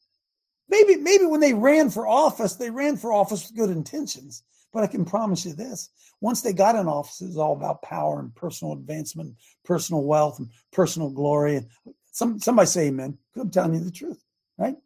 [0.71, 4.45] Maybe, maybe when they ran for office, they ran for office with good intentions.
[4.73, 5.91] But I can promise you this
[6.21, 10.39] once they got in office, it was all about power and personal advancement, personal wealth
[10.39, 11.57] and personal glory.
[11.57, 11.67] And
[12.13, 13.19] some, somebody say amen.
[13.37, 14.23] I'm telling you the truth,
[14.59, 14.77] right?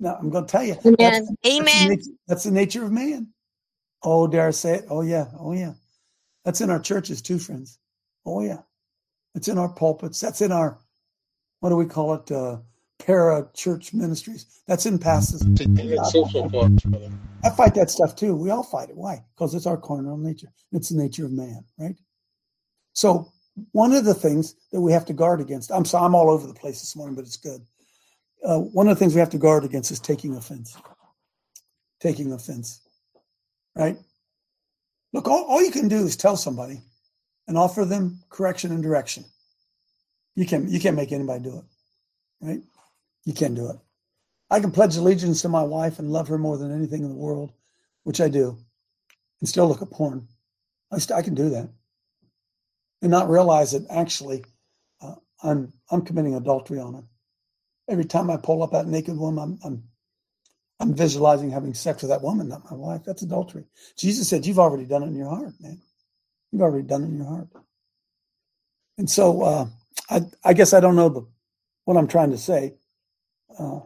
[0.00, 0.76] Now I'm going to tell you.
[0.84, 0.96] Amen.
[0.98, 1.64] That's, amen.
[1.64, 3.28] That's the, nature, that's the nature of man.
[4.02, 4.86] Oh, dare I say it?
[4.90, 5.26] Oh, yeah.
[5.38, 5.72] Oh, yeah.
[6.44, 7.78] That's in our churches too, friends.
[8.26, 8.58] Oh, yeah.
[9.34, 10.20] It's in our pulpits.
[10.20, 10.78] That's in our,
[11.60, 12.30] what do we call it?
[12.30, 12.58] Uh,
[13.04, 14.62] para church ministries.
[14.66, 15.42] That's in pastors.
[16.10, 17.10] social clubs, brother.
[17.44, 18.34] I fight that stuff too.
[18.34, 18.96] We all fight it.
[18.96, 19.22] Why?
[19.34, 20.48] Because it's our carnal nature.
[20.72, 21.96] It's the nature of man, right?
[22.94, 23.32] So
[23.72, 25.70] one of the things that we have to guard against.
[25.70, 27.60] I'm sorry, I'm all over the place this morning, but it's good.
[28.44, 30.76] Uh, one of the things we have to guard against is taking offense.
[32.00, 32.80] Taking offense,
[33.76, 33.96] right?
[35.12, 36.80] Look, all, all you can do is tell somebody
[37.46, 39.24] and offer them correction and direction.
[40.34, 41.64] You can't you can't make anybody do it,
[42.40, 42.62] right?
[43.26, 43.76] You can't do it.
[44.50, 47.16] I can pledge allegiance to my wife and love her more than anything in the
[47.16, 47.52] world,
[48.04, 48.58] which I do,
[49.40, 50.28] and still look at porn.
[50.92, 51.68] I, st- I can do that,
[53.02, 54.44] and not realize that actually
[55.02, 57.04] uh, I'm I'm committing adultery on her.
[57.88, 59.84] Every time I pull up that naked woman, I'm, I'm
[60.80, 63.02] I'm visualizing having sex with that woman, not my wife.
[63.06, 63.64] That's adultery.
[63.98, 65.80] Jesus said, "You've already done it in your heart, man.
[66.52, 67.48] You've already done it in your heart."
[68.98, 69.66] And so, uh,
[70.10, 71.26] I I guess I don't know the
[71.84, 72.74] what I'm trying to say.
[73.58, 73.80] Uh,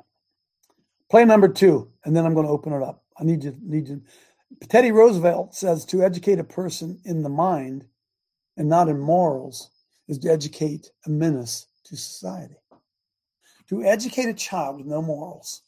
[1.10, 3.04] play number two, and then I'm going to open it up.
[3.18, 4.02] I need you need you.
[4.68, 7.86] Teddy Roosevelt says to educate a person in the mind
[8.56, 9.70] and not in morals
[10.08, 12.56] is to educate a menace to society.
[13.68, 15.62] To educate a child with no morals,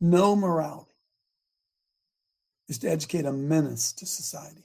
[0.00, 0.90] no morality,
[2.68, 4.64] is to educate a menace to society.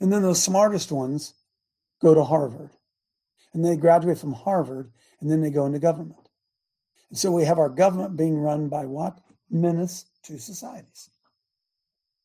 [0.00, 1.34] And then the smartest ones
[2.00, 2.70] go to Harvard.
[3.54, 4.90] And they graduate from Harvard
[5.20, 6.21] and then they go into government.
[7.12, 9.20] So we have our government being run by what?
[9.50, 11.10] Menace to societies.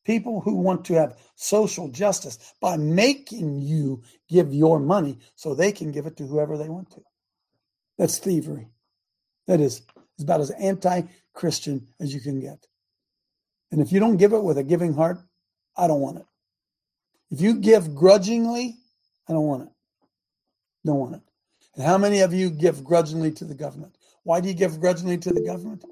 [0.04, 5.72] People who want to have social justice by making you give your money so they
[5.72, 7.02] can give it to whoever they want to.
[7.98, 8.70] That's thievery.
[9.46, 9.82] That is,
[10.16, 11.02] is about as anti
[11.34, 12.66] Christian as you can get.
[13.70, 15.18] And if you don't give it with a giving heart,
[15.76, 16.26] I don't want it.
[17.30, 18.76] If you give grudgingly,
[19.28, 19.68] I don't want it.
[20.86, 21.22] Don't want it.
[21.74, 23.97] And how many of you give grudgingly to the government?
[24.28, 25.82] Why do you give grudgingly to the government?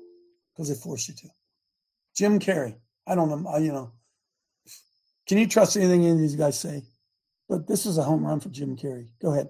[0.53, 1.29] Because they force you to.
[2.15, 2.77] Jim Carrey.
[3.07, 3.57] I don't know.
[3.57, 3.93] You know.
[5.27, 6.83] Can you trust anything any of these guys say?
[7.49, 9.07] But this is a home run for Jim Carrey.
[9.23, 9.49] Go ahead.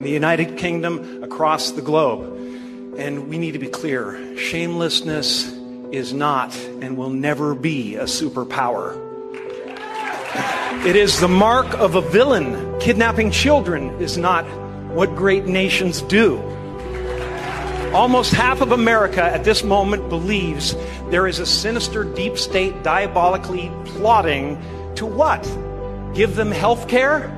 [0.00, 2.98] The United Kingdom across the globe.
[2.98, 5.50] And we need to be clear shamelessness
[5.92, 9.02] is not and will never be a superpower.
[10.84, 12.78] It is the mark of a villain.
[12.80, 14.44] Kidnapping children is not
[14.90, 16.52] what great nations do.
[17.94, 20.74] Almost half of America at this moment believes
[21.10, 24.60] there is a sinister deep state diabolically plotting
[24.96, 25.42] to what?
[26.14, 27.28] Give them health care?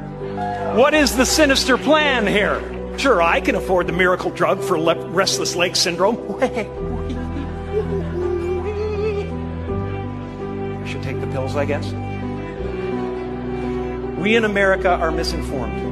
[0.75, 2.61] What is the sinister plan here?
[2.99, 6.17] Sure, I can afford the miracle drug for le- restless leg syndrome.
[6.43, 6.49] I
[10.87, 11.87] should take the pills, I guess.
[14.19, 15.88] We in America are misinformed.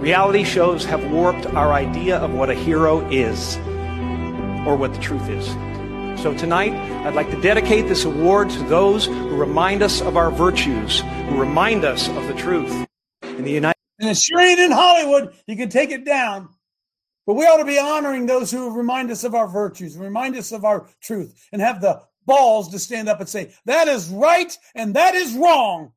[0.00, 3.56] Reality shows have warped our idea of what a hero is
[4.66, 5.46] or what the truth is.
[6.20, 6.72] So tonight,
[7.06, 11.40] I'd like to dedicate this award to those who remind us of our virtues, who
[11.40, 12.86] remind us of the truth.
[13.22, 15.34] In the United And sure ain't in Hollywood.
[15.46, 16.50] You can take it down.
[17.26, 20.52] But we ought to be honoring those who remind us of our virtues, remind us
[20.52, 24.56] of our truth, and have the balls to stand up and say, that is right
[24.74, 25.92] and that is wrong.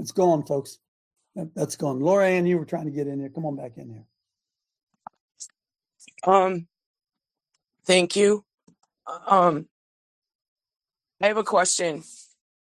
[0.00, 0.78] It's gone, folks.
[1.34, 2.00] That, that's gone.
[2.00, 3.30] Laura Ann, you were trying to get in here.
[3.30, 4.04] Come on back in here.
[6.24, 6.66] Um,
[7.84, 8.44] thank you.
[9.26, 9.66] Um,
[11.20, 12.02] I have a question.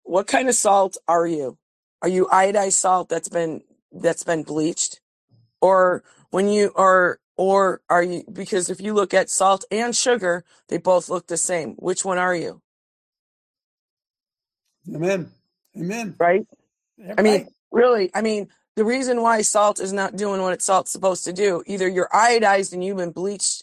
[0.03, 1.59] What kind of salt are you?
[2.03, 3.63] Are you iodized salt that's been
[3.93, 5.01] that's been bleached,
[5.61, 8.25] or when you are, or are you?
[8.33, 11.75] Because if you look at salt and sugar, they both look the same.
[11.75, 12.63] Which one are you?
[14.95, 15.31] Amen.
[15.77, 16.15] Amen.
[16.19, 16.47] Right.
[17.19, 17.47] I mean, right.
[17.71, 18.49] really, I mean,
[18.81, 22.09] the reason why salt is not doing what it's salt's supposed to do, either you're
[22.15, 23.63] iodized and you've been bleached,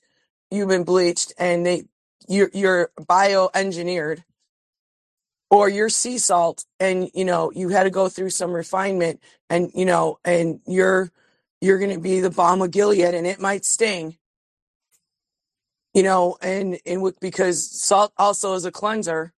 [0.52, 1.86] you've been bleached and they
[2.30, 4.24] you're you're bioengineered,
[5.50, 9.72] or you're sea salt and you know you had to go through some refinement and
[9.76, 11.12] you know and you're
[11.62, 14.18] you're gonna be the balm of Gilead and it might sting.
[15.96, 19.34] You know, and and with, because salt also is a cleanser,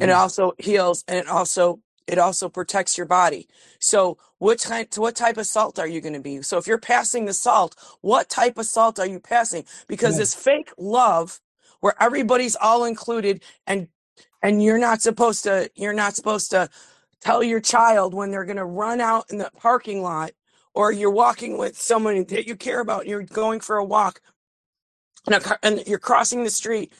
[0.00, 0.18] and it Mhm.
[0.18, 1.80] also heals and it also
[2.10, 3.48] it also protects your body.
[3.78, 6.42] So what type what type of salt are you going to be?
[6.42, 9.64] So if you're passing the salt what type of salt are you passing?
[9.86, 11.40] Because this fake love
[11.80, 13.88] where everybody's all included and
[14.42, 16.68] and you're not supposed to you're not supposed to
[17.20, 20.32] tell your child when they're going to run out in the parking lot
[20.74, 24.20] or you're walking with someone that you care about and you're going for a walk
[25.26, 26.92] and, a, car- and you're crossing the street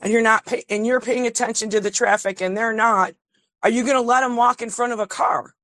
[0.00, 3.14] and you're not pay, and you're paying attention to the traffic and they're not
[3.62, 5.54] are you going to let them walk in front of a car?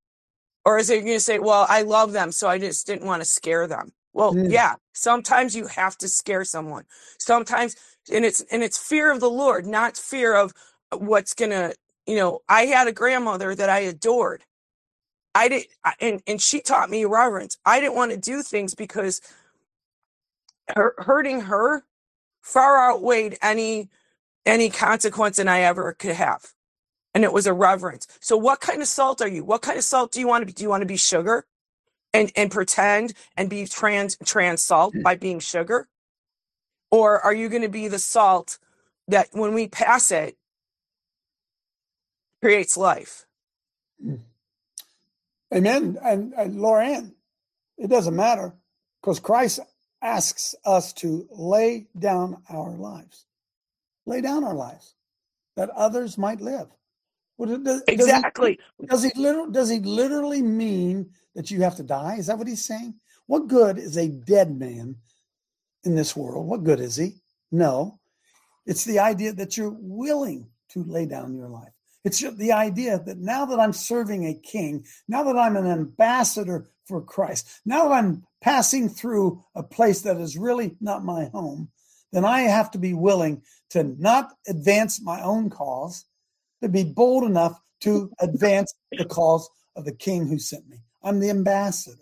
[0.65, 3.23] Or is it going to say well i love them so i just didn't want
[3.23, 3.93] to scare them.
[4.13, 4.51] Well Mm.
[4.51, 6.85] yeah sometimes you have to scare someone.
[7.19, 7.77] Sometimes
[8.13, 10.53] and it's and it's fear of the lord not fear of
[10.97, 11.75] what's going to
[12.07, 14.45] you know i had a grandmother that i adored.
[15.35, 17.59] I did I- and and she taught me reverence.
[17.67, 19.21] I didn't want to do things because
[20.77, 21.85] her, hurting her
[22.43, 23.89] far outweighed any
[24.47, 26.53] any consequence that i ever could have
[27.15, 28.07] and it was a reverence.
[28.21, 29.45] So what kind of salt are you?
[29.45, 30.53] What kind of salt do you want to be?
[30.53, 31.47] Do you want to be sugar
[32.13, 35.03] and and pretend and be trans trans salt hmm.
[35.03, 35.89] by being sugar?
[36.91, 38.59] Or are you going to be the salt
[39.09, 40.37] that when we pass it
[42.43, 43.27] creates life?
[44.03, 44.17] Hmm.
[45.55, 45.99] Amen.
[46.03, 47.15] And, and Lauren,
[47.79, 48.53] it doesn't matter
[49.01, 49.61] because Christ
[50.03, 53.27] asks us to lay down our lives,
[54.05, 54.95] lay down our lives
[55.57, 56.69] that others might live.
[57.37, 58.59] What it- does, does he- Exactly.
[58.87, 62.17] Does he literally does he literally mean that you have to die?
[62.17, 62.95] Is that what he's saying?
[63.27, 64.97] What good is a dead man
[65.85, 66.47] in this world?
[66.47, 67.23] What good is he?
[67.51, 67.99] No.
[68.67, 71.73] It's the idea that you're willing to lay down your life.
[72.05, 76.69] It's the idea that now that I'm serving a king, now that I'm an ambassador
[76.87, 81.71] for Christ, now that I'm passing through a place that is really not my home,
[82.13, 86.05] then I have to be willing to not advance my own cause,
[86.65, 90.79] to be bold enough to advance the cause of the king who sent me.
[91.03, 91.99] I'm the ambassador.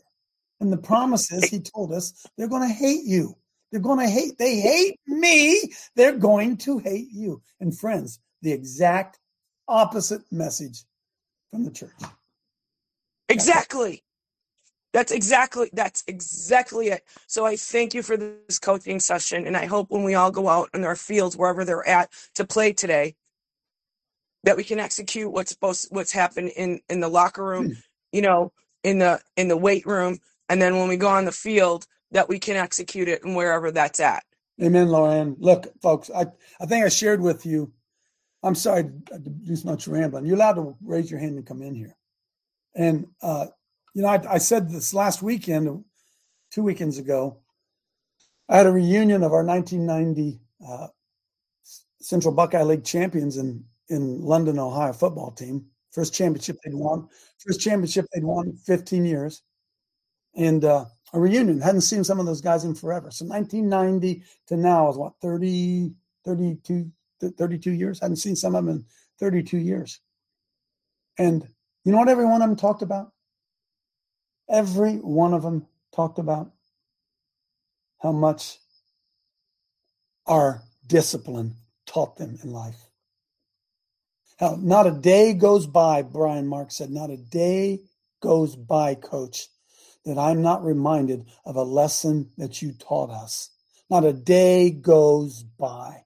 [0.61, 3.37] And the promise is, he told us, they're going to hate you.
[3.71, 5.73] They're going to hate, they hate me.
[5.97, 7.43] They're going to hate you.
[7.59, 9.19] And friends, the exact
[9.67, 10.85] opposite message
[11.51, 11.91] from the church.
[13.29, 14.05] Exactly.
[14.93, 17.03] That's exactly that's exactly it.
[17.27, 20.49] So I thank you for this coaching session and I hope when we all go
[20.49, 23.15] out in our fields wherever they're at to play today
[24.45, 27.77] that we can execute what's supposed what's happened in in the locker room,
[28.13, 28.53] you know,
[28.85, 30.19] in the in the weight room,
[30.49, 33.71] and then when we go on the field, that we can execute it and wherever
[33.71, 34.25] that's at.
[34.63, 35.37] Amen, Lauren.
[35.39, 36.27] Look, folks, I,
[36.61, 37.73] I think I shared with you.
[38.43, 40.27] I'm sorry to do so much rambling.
[40.27, 41.97] You're allowed to raise your hand and come in here.
[42.75, 43.47] And uh,
[43.95, 45.85] you know, I, I said this last weekend,
[46.51, 47.39] two weekends ago.
[48.49, 50.89] I had a reunion of our 1990 uh,
[52.01, 55.67] Central Buckeye League champions in in London, Ohio football team.
[55.91, 57.09] First championship they'd won.
[57.39, 59.43] First championship they'd won 15 years.
[60.35, 61.61] And uh, a reunion.
[61.61, 63.11] Hadn't seen some of those guys in forever.
[63.11, 65.93] So 1990 to now is what 30,
[66.25, 66.91] 32,
[67.37, 68.01] 32 years.
[68.01, 68.85] Hadn't seen some of them in
[69.21, 70.01] 32 years.
[71.19, 71.47] And
[71.85, 73.13] you know what every one of them talked about?
[74.49, 76.51] Every one of them talked about
[78.01, 78.59] how much
[80.27, 81.55] our discipline
[81.87, 82.92] taught them in life.
[84.41, 87.81] Not a day goes by, Brian Mark said, not a day
[88.21, 89.49] goes by, coach,
[90.05, 93.51] that I'm not reminded of a lesson that you taught us.
[93.89, 96.05] Not a day goes by.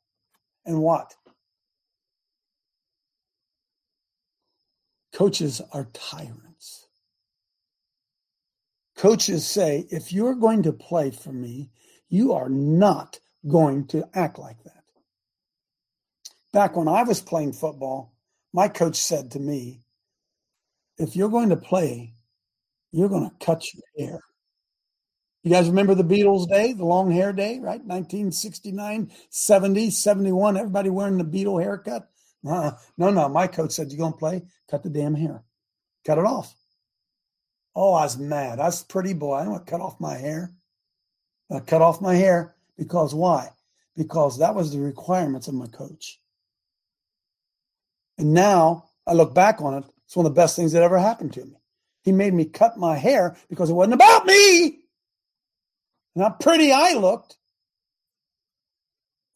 [0.66, 1.14] And what?
[5.12, 6.88] Coaches are tyrants.
[8.96, 11.70] Coaches say, if you're going to play for me,
[12.08, 14.84] you are not going to act like that.
[16.52, 18.15] Back when I was playing football,
[18.56, 19.82] my coach said to me,
[20.96, 22.14] if you're going to play,
[22.90, 24.20] you're going to cut your hair.
[25.42, 27.84] You guys remember the Beatles day, the long hair day, right?
[27.84, 32.08] 1969, 70, 71, everybody wearing the Beatle haircut.
[32.48, 33.28] Uh, no, no.
[33.28, 34.42] My coach said, You're going to play?
[34.70, 35.42] Cut the damn hair.
[36.06, 36.54] Cut it off.
[37.74, 38.58] Oh, I was mad.
[38.58, 39.34] I was pretty boy.
[39.34, 40.50] I want to cut off my hair.
[41.52, 43.50] I cut off my hair because why?
[43.98, 46.20] Because that was the requirements of my coach.
[48.18, 50.98] And now I look back on it, it's one of the best things that ever
[50.98, 51.56] happened to me.
[52.02, 54.78] He made me cut my hair because it wasn't about me
[56.14, 57.36] and how pretty I looked.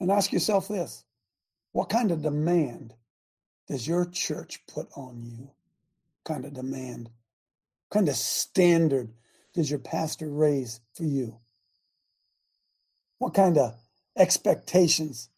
[0.00, 1.04] And ask yourself this
[1.72, 2.94] what kind of demand
[3.68, 5.50] does your church put on you?
[6.22, 7.10] What kind of demand?
[7.88, 9.12] What kind of standard
[9.52, 11.38] does your pastor raise for you?
[13.18, 13.74] What kind of
[14.16, 15.28] expectations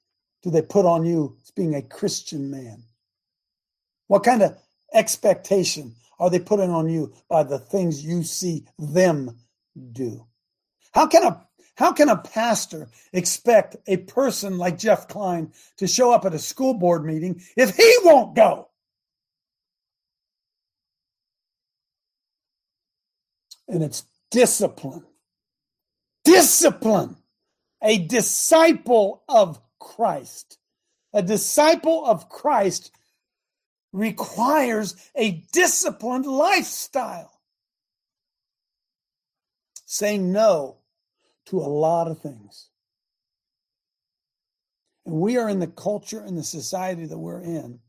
[0.42, 2.84] do they put on you as being a Christian man?
[4.08, 4.56] What kind of
[4.92, 9.38] expectation are they putting on you by the things you see them
[9.92, 10.26] do?
[10.92, 16.12] How can a how can a pastor expect a person like Jeff Klein to show
[16.12, 18.68] up at a school board meeting if he won't go?
[23.68, 25.04] And it's discipline.
[26.24, 27.16] Discipline.
[27.82, 30.58] A disciple of Christ.
[31.14, 32.92] A disciple of Christ
[33.92, 37.40] requires a disciplined lifestyle.
[39.84, 40.78] Saying no
[41.46, 42.70] to a lot of things.
[45.04, 47.80] And we are in the culture and the society that we're in.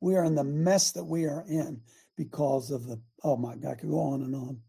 [0.00, 1.82] We are in the mess that we are in
[2.16, 4.60] because of the, oh my God, I could go on and on.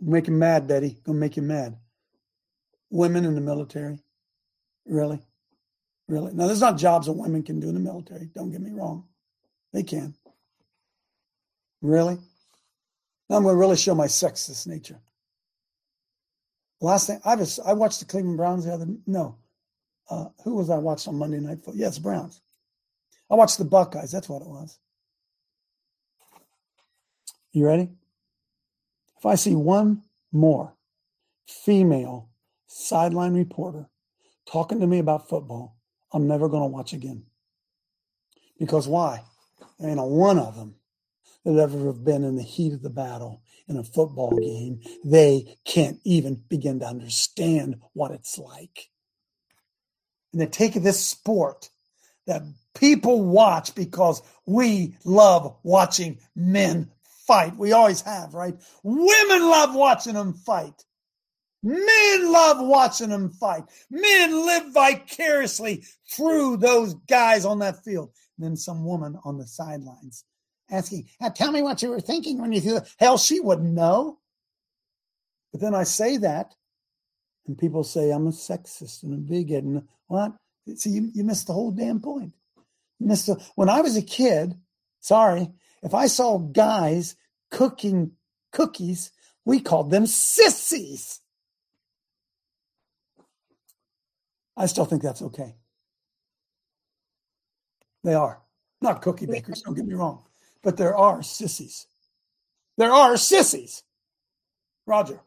[0.00, 0.98] Make you mad, Betty.
[1.04, 1.76] Gonna make you mad.
[2.90, 4.00] Women in the military.
[4.84, 5.20] Really?
[6.08, 6.32] Really?
[6.34, 8.30] Now, there's not jobs that women can do in the military.
[8.34, 9.04] Don't get me wrong.
[9.76, 10.14] They can.
[11.82, 12.16] Really?
[13.28, 14.98] Now I'm going to really show my sexist nature.
[16.80, 18.86] Last thing I was, I watched the Cleveland Browns the other.
[19.06, 19.36] No,
[20.08, 21.76] uh, who was I watched on Monday Night Football?
[21.76, 22.40] Yes, Browns.
[23.30, 24.12] I watched the Buckeyes.
[24.12, 24.78] That's what it was.
[27.52, 27.90] You ready?
[29.18, 30.72] If I see one more
[31.46, 32.30] female
[32.66, 33.90] sideline reporter
[34.46, 35.76] talking to me about football,
[36.14, 37.24] I'm never going to watch again.
[38.58, 39.22] Because why?
[39.78, 40.76] There ain't a one of them
[41.44, 45.56] that ever have been in the heat of the battle in a football game, they
[45.64, 48.90] can't even begin to understand what it's like.
[50.32, 51.70] And they take this sport
[52.26, 52.42] that
[52.74, 56.90] people watch because we love watching men
[57.26, 57.56] fight.
[57.56, 58.54] We always have, right?
[58.82, 60.84] Women love watching them fight.
[61.62, 63.64] Men love watching them fight.
[63.90, 68.12] Men live vicariously through those guys on that field.
[68.38, 70.24] Then some woman on the sidelines
[70.70, 72.94] asking, Tell me what you were thinking when you threw it.
[72.98, 74.18] Hell, she wouldn't know.
[75.52, 76.54] But then I say that,
[77.46, 79.64] and people say I'm a sexist and a bigot.
[79.64, 80.32] And what?
[80.74, 82.32] See, you, you missed the whole damn point.
[82.98, 84.54] You missed the, when I was a kid,
[85.00, 85.50] sorry,
[85.82, 87.16] if I saw guys
[87.50, 88.12] cooking
[88.52, 89.12] cookies,
[89.44, 91.20] we called them sissies.
[94.56, 95.54] I still think that's okay.
[98.06, 98.40] They are.
[98.80, 100.22] Not cookie bakers, don't get me wrong.
[100.62, 101.88] But there are sissies.
[102.78, 103.82] There are sissies.
[104.86, 105.22] Roger.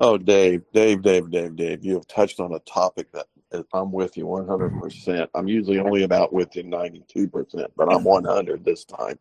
[0.00, 3.24] Oh, Dave, Dave, Dave, Dave, Dave, you have touched on a topic that
[3.72, 5.28] I'm with you 100%.
[5.34, 9.18] I'm usually only about with you 92%, but I'm 100 this time.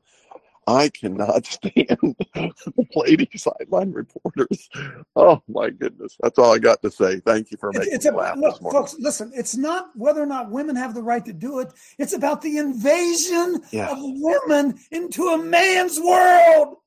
[0.69, 4.69] I cannot stand the lady sideline reporters.
[5.15, 6.15] Oh, my goodness.
[6.21, 7.19] That's all I got to say.
[7.21, 10.27] Thank you for It's, making it's me a, look, folks, listen, it's not whether or
[10.27, 11.69] not women have the right to do it.
[11.97, 13.91] It's about the invasion Yeah.
[13.91, 16.77] of women into a man's world.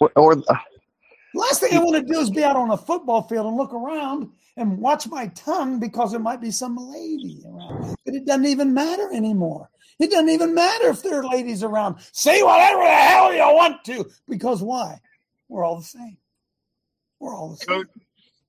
[0.00, 0.56] Or, or uh,
[1.34, 3.74] Last thing I want to do is be out on a football field and look
[3.74, 7.96] around and watch my tongue because there might be some lady around.
[8.04, 9.68] But it doesn't even matter anymore.
[9.98, 11.96] It doesn't even matter if there are ladies around.
[12.12, 14.10] Say whatever the hell you want to.
[14.28, 15.00] Because why?
[15.48, 16.16] We're all the same.
[17.20, 17.84] We're all the same.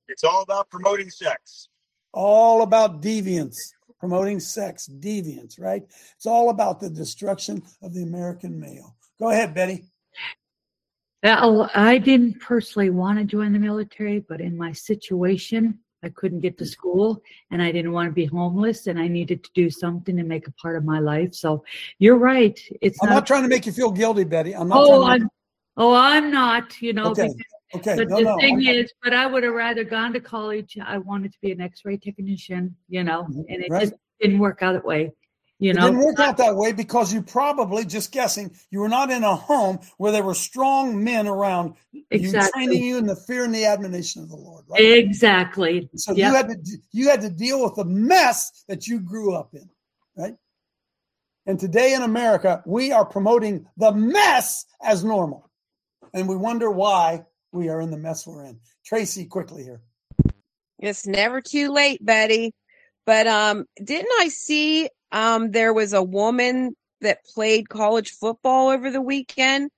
[0.07, 1.69] It's all about promoting sex.
[2.13, 5.83] All about deviance, promoting sex, deviance, right?
[6.15, 8.95] It's all about the destruction of the American male.
[9.19, 9.85] Go ahead, Betty.
[11.23, 16.41] Well, I didn't personally want to join the military, but in my situation, I couldn't
[16.41, 19.69] get to school and I didn't want to be homeless and I needed to do
[19.71, 21.33] something to make a part of my life.
[21.33, 21.65] So
[21.97, 22.57] you're right.
[22.81, 24.53] It's I'm not, not trying to make you feel guilty, Betty.
[24.55, 25.29] I'm not oh, to I'm,
[25.77, 27.23] oh, I'm not, you know, Okay.
[27.23, 27.35] because-
[27.73, 27.95] Okay.
[27.97, 28.37] but No, the no.
[28.37, 30.77] thing I'm- is, but I would have rather gone to college.
[30.81, 33.73] I wanted to be an x-ray technician, you know, and it Mm-hmm.
[33.73, 33.81] Right.
[33.81, 35.11] just didn't work out that way,
[35.59, 38.89] you know, it didn't work out that way because you probably, just guessing, you were
[38.89, 43.15] not in a home where there were strong men around you, training you in the
[43.15, 44.65] fear and the admonition of the Lord.
[44.67, 44.97] Right?
[44.97, 45.89] Exactly.
[45.95, 46.27] So Yep.
[46.27, 49.69] you had to you had to deal with the mess that you grew up in,
[50.17, 50.35] right?
[51.45, 55.49] And today in America, we are promoting the mess as normal,
[56.13, 58.59] and we wonder why we are in the mess we're in.
[58.83, 59.81] Tracy, quickly here.
[60.79, 62.53] It's never too late, Betty.
[63.05, 68.89] But um, didn't I see um there was a woman that played college football over
[68.89, 69.69] the weekend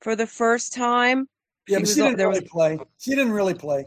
[0.00, 1.28] for the first time?
[1.68, 2.78] Yeah, but she didn't there really was- play.
[2.98, 3.86] She didn't really play.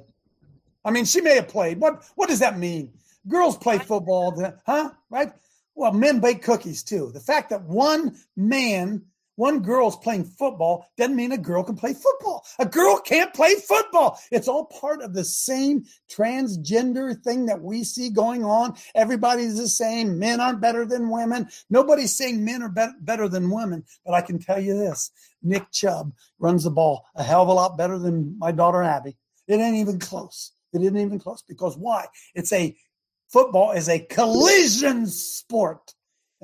[0.83, 1.79] I mean, she may have played.
[1.79, 2.93] What What does that mean?
[3.27, 4.33] Girls play football,
[4.65, 4.91] huh?
[5.09, 5.33] Right?
[5.73, 7.11] Well, men bake cookies too.
[7.11, 9.03] The fact that one man,
[9.36, 12.45] one girl's playing football doesn't mean a girl can play football.
[12.59, 14.19] A girl can't play football.
[14.31, 18.75] It's all part of the same transgender thing that we see going on.
[18.95, 20.17] Everybody's the same.
[20.17, 21.47] Men aren't better than women.
[21.69, 23.83] Nobody's saying men are bet- better than women.
[24.05, 25.11] But I can tell you this
[25.43, 29.17] Nick Chubb runs the ball a hell of a lot better than my daughter Abby.
[29.47, 30.53] It ain't even close.
[30.73, 32.07] It isn't even close because why?
[32.33, 32.75] It's a
[33.29, 35.93] football is a collision sport.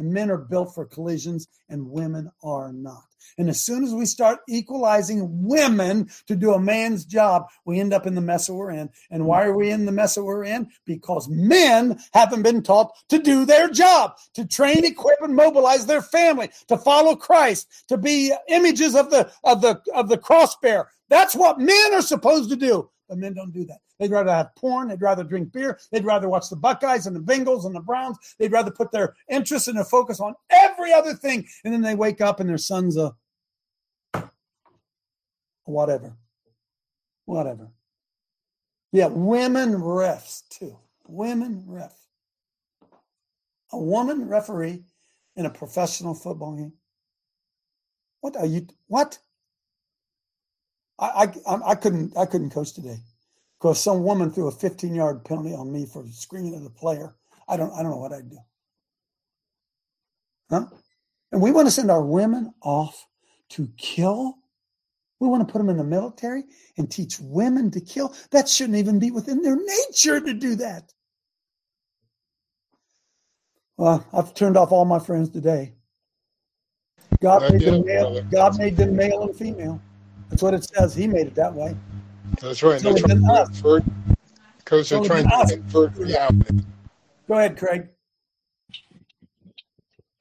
[0.01, 3.03] And men are built for collisions and women are not.
[3.37, 7.93] And as soon as we start equalizing women to do a man's job, we end
[7.93, 8.89] up in the mess that we're in.
[9.11, 10.71] And why are we in the mess that we're in?
[10.85, 16.01] Because men haven't been taught to do their job, to train, equip, and mobilize their
[16.01, 20.89] family, to follow Christ, to be images of the of the of the cross bearer.
[21.09, 22.89] That's what men are supposed to do.
[23.11, 23.79] But men don't do that.
[23.99, 24.87] They'd rather have porn.
[24.87, 25.77] They'd rather drink beer.
[25.91, 28.17] They'd rather watch the Buckeyes and the Bengals and the Browns.
[28.39, 31.45] They'd rather put their interest and their focus on every other thing.
[31.65, 33.13] And then they wake up and their son's a
[35.65, 36.15] whatever.
[37.25, 37.67] Whatever.
[38.93, 40.77] Yeah, women refs too.
[41.05, 41.93] Women ref.
[43.73, 44.85] A woman referee
[45.35, 46.71] in a professional football game.
[48.21, 48.67] What are you?
[48.87, 49.19] What?
[51.01, 52.99] I I, I couldn't I couldn't coach today
[53.59, 57.15] because some woman threw a 15 yard penalty on me for screaming at a player.
[57.47, 58.37] I don't I don't know what I'd do.
[60.49, 60.65] Huh?
[61.31, 63.07] And we want to send our women off
[63.49, 64.37] to kill.
[65.19, 66.43] We want to put them in the military
[66.77, 68.13] and teach women to kill.
[68.31, 70.91] That shouldn't even be within their nature to do that.
[73.77, 75.73] Well, I've turned off all my friends today.
[77.21, 78.23] God made them male.
[78.23, 79.81] God made them male and female.
[80.31, 80.95] That's what it says.
[80.95, 81.75] He made it that way.
[82.41, 82.75] That's right.
[82.75, 83.49] It's They're only trying to us.
[83.61, 83.83] convert,
[84.65, 85.51] Coach, they're only trying been to us.
[85.51, 86.33] convert me out.
[87.27, 87.89] Go ahead, Craig.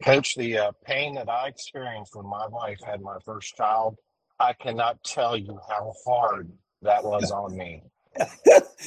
[0.04, 3.96] Coach, the uh, pain that I experienced when my wife had my first child,
[4.40, 6.50] I cannot tell you how hard
[6.82, 7.82] that was on me.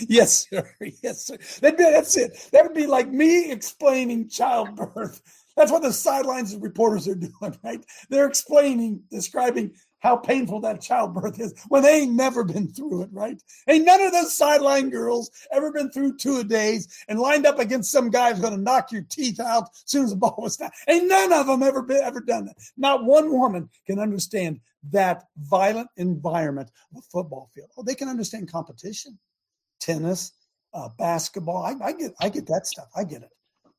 [0.09, 0.69] yes, sir.
[1.03, 1.37] Yes, sir.
[1.61, 2.49] That'd be, that's it.
[2.51, 5.21] That would be like me explaining childbirth.
[5.55, 7.83] That's what the sidelines of reporters are doing, right?
[8.09, 13.09] They're explaining, describing how painful that childbirth is when they ain't never been through it,
[13.13, 13.41] right?
[13.69, 17.57] Ain't none of those sideline girls ever been through two a days and lined up
[17.57, 20.35] against some guy who's going to knock your teeth out as soon as the ball
[20.37, 20.71] was down.
[20.89, 22.57] Ain't none of them ever been ever done that.
[22.75, 24.59] Not one woman can understand
[24.91, 27.69] that violent environment of a football field.
[27.77, 29.17] Oh, they can understand competition,
[29.79, 30.33] tennis,
[30.73, 31.63] uh, basketball.
[31.63, 32.89] I, I get, I get that stuff.
[32.93, 33.29] I get it.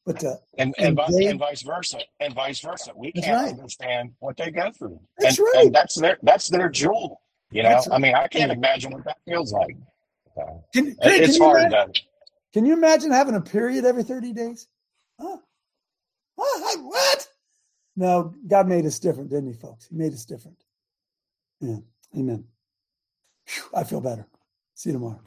[0.07, 2.92] But uh, and and, and they- and vice versa, and vice versa.
[2.94, 3.50] We can't right.
[3.59, 5.64] understand what they go through, That's and, right.
[5.66, 7.20] and that's their that's their jewel.
[7.50, 8.59] You know, That's I mean, I can't right.
[8.59, 9.76] imagine what that feels like.
[10.36, 10.44] Uh,
[10.74, 11.66] Can, it- can it's you hard.
[11.66, 11.92] imagine-
[12.52, 14.66] Can you imagine having a period every 30 days?
[15.20, 15.36] Huh?
[16.38, 16.78] Huh?
[16.82, 17.28] What?
[17.96, 19.86] No, God made us different, didn't he, folks?
[19.88, 20.59] He made us different.
[21.61, 21.76] Yeah.
[22.16, 22.44] Amen.
[23.46, 24.26] Phew, I feel better.
[24.74, 25.20] See you tomorrow.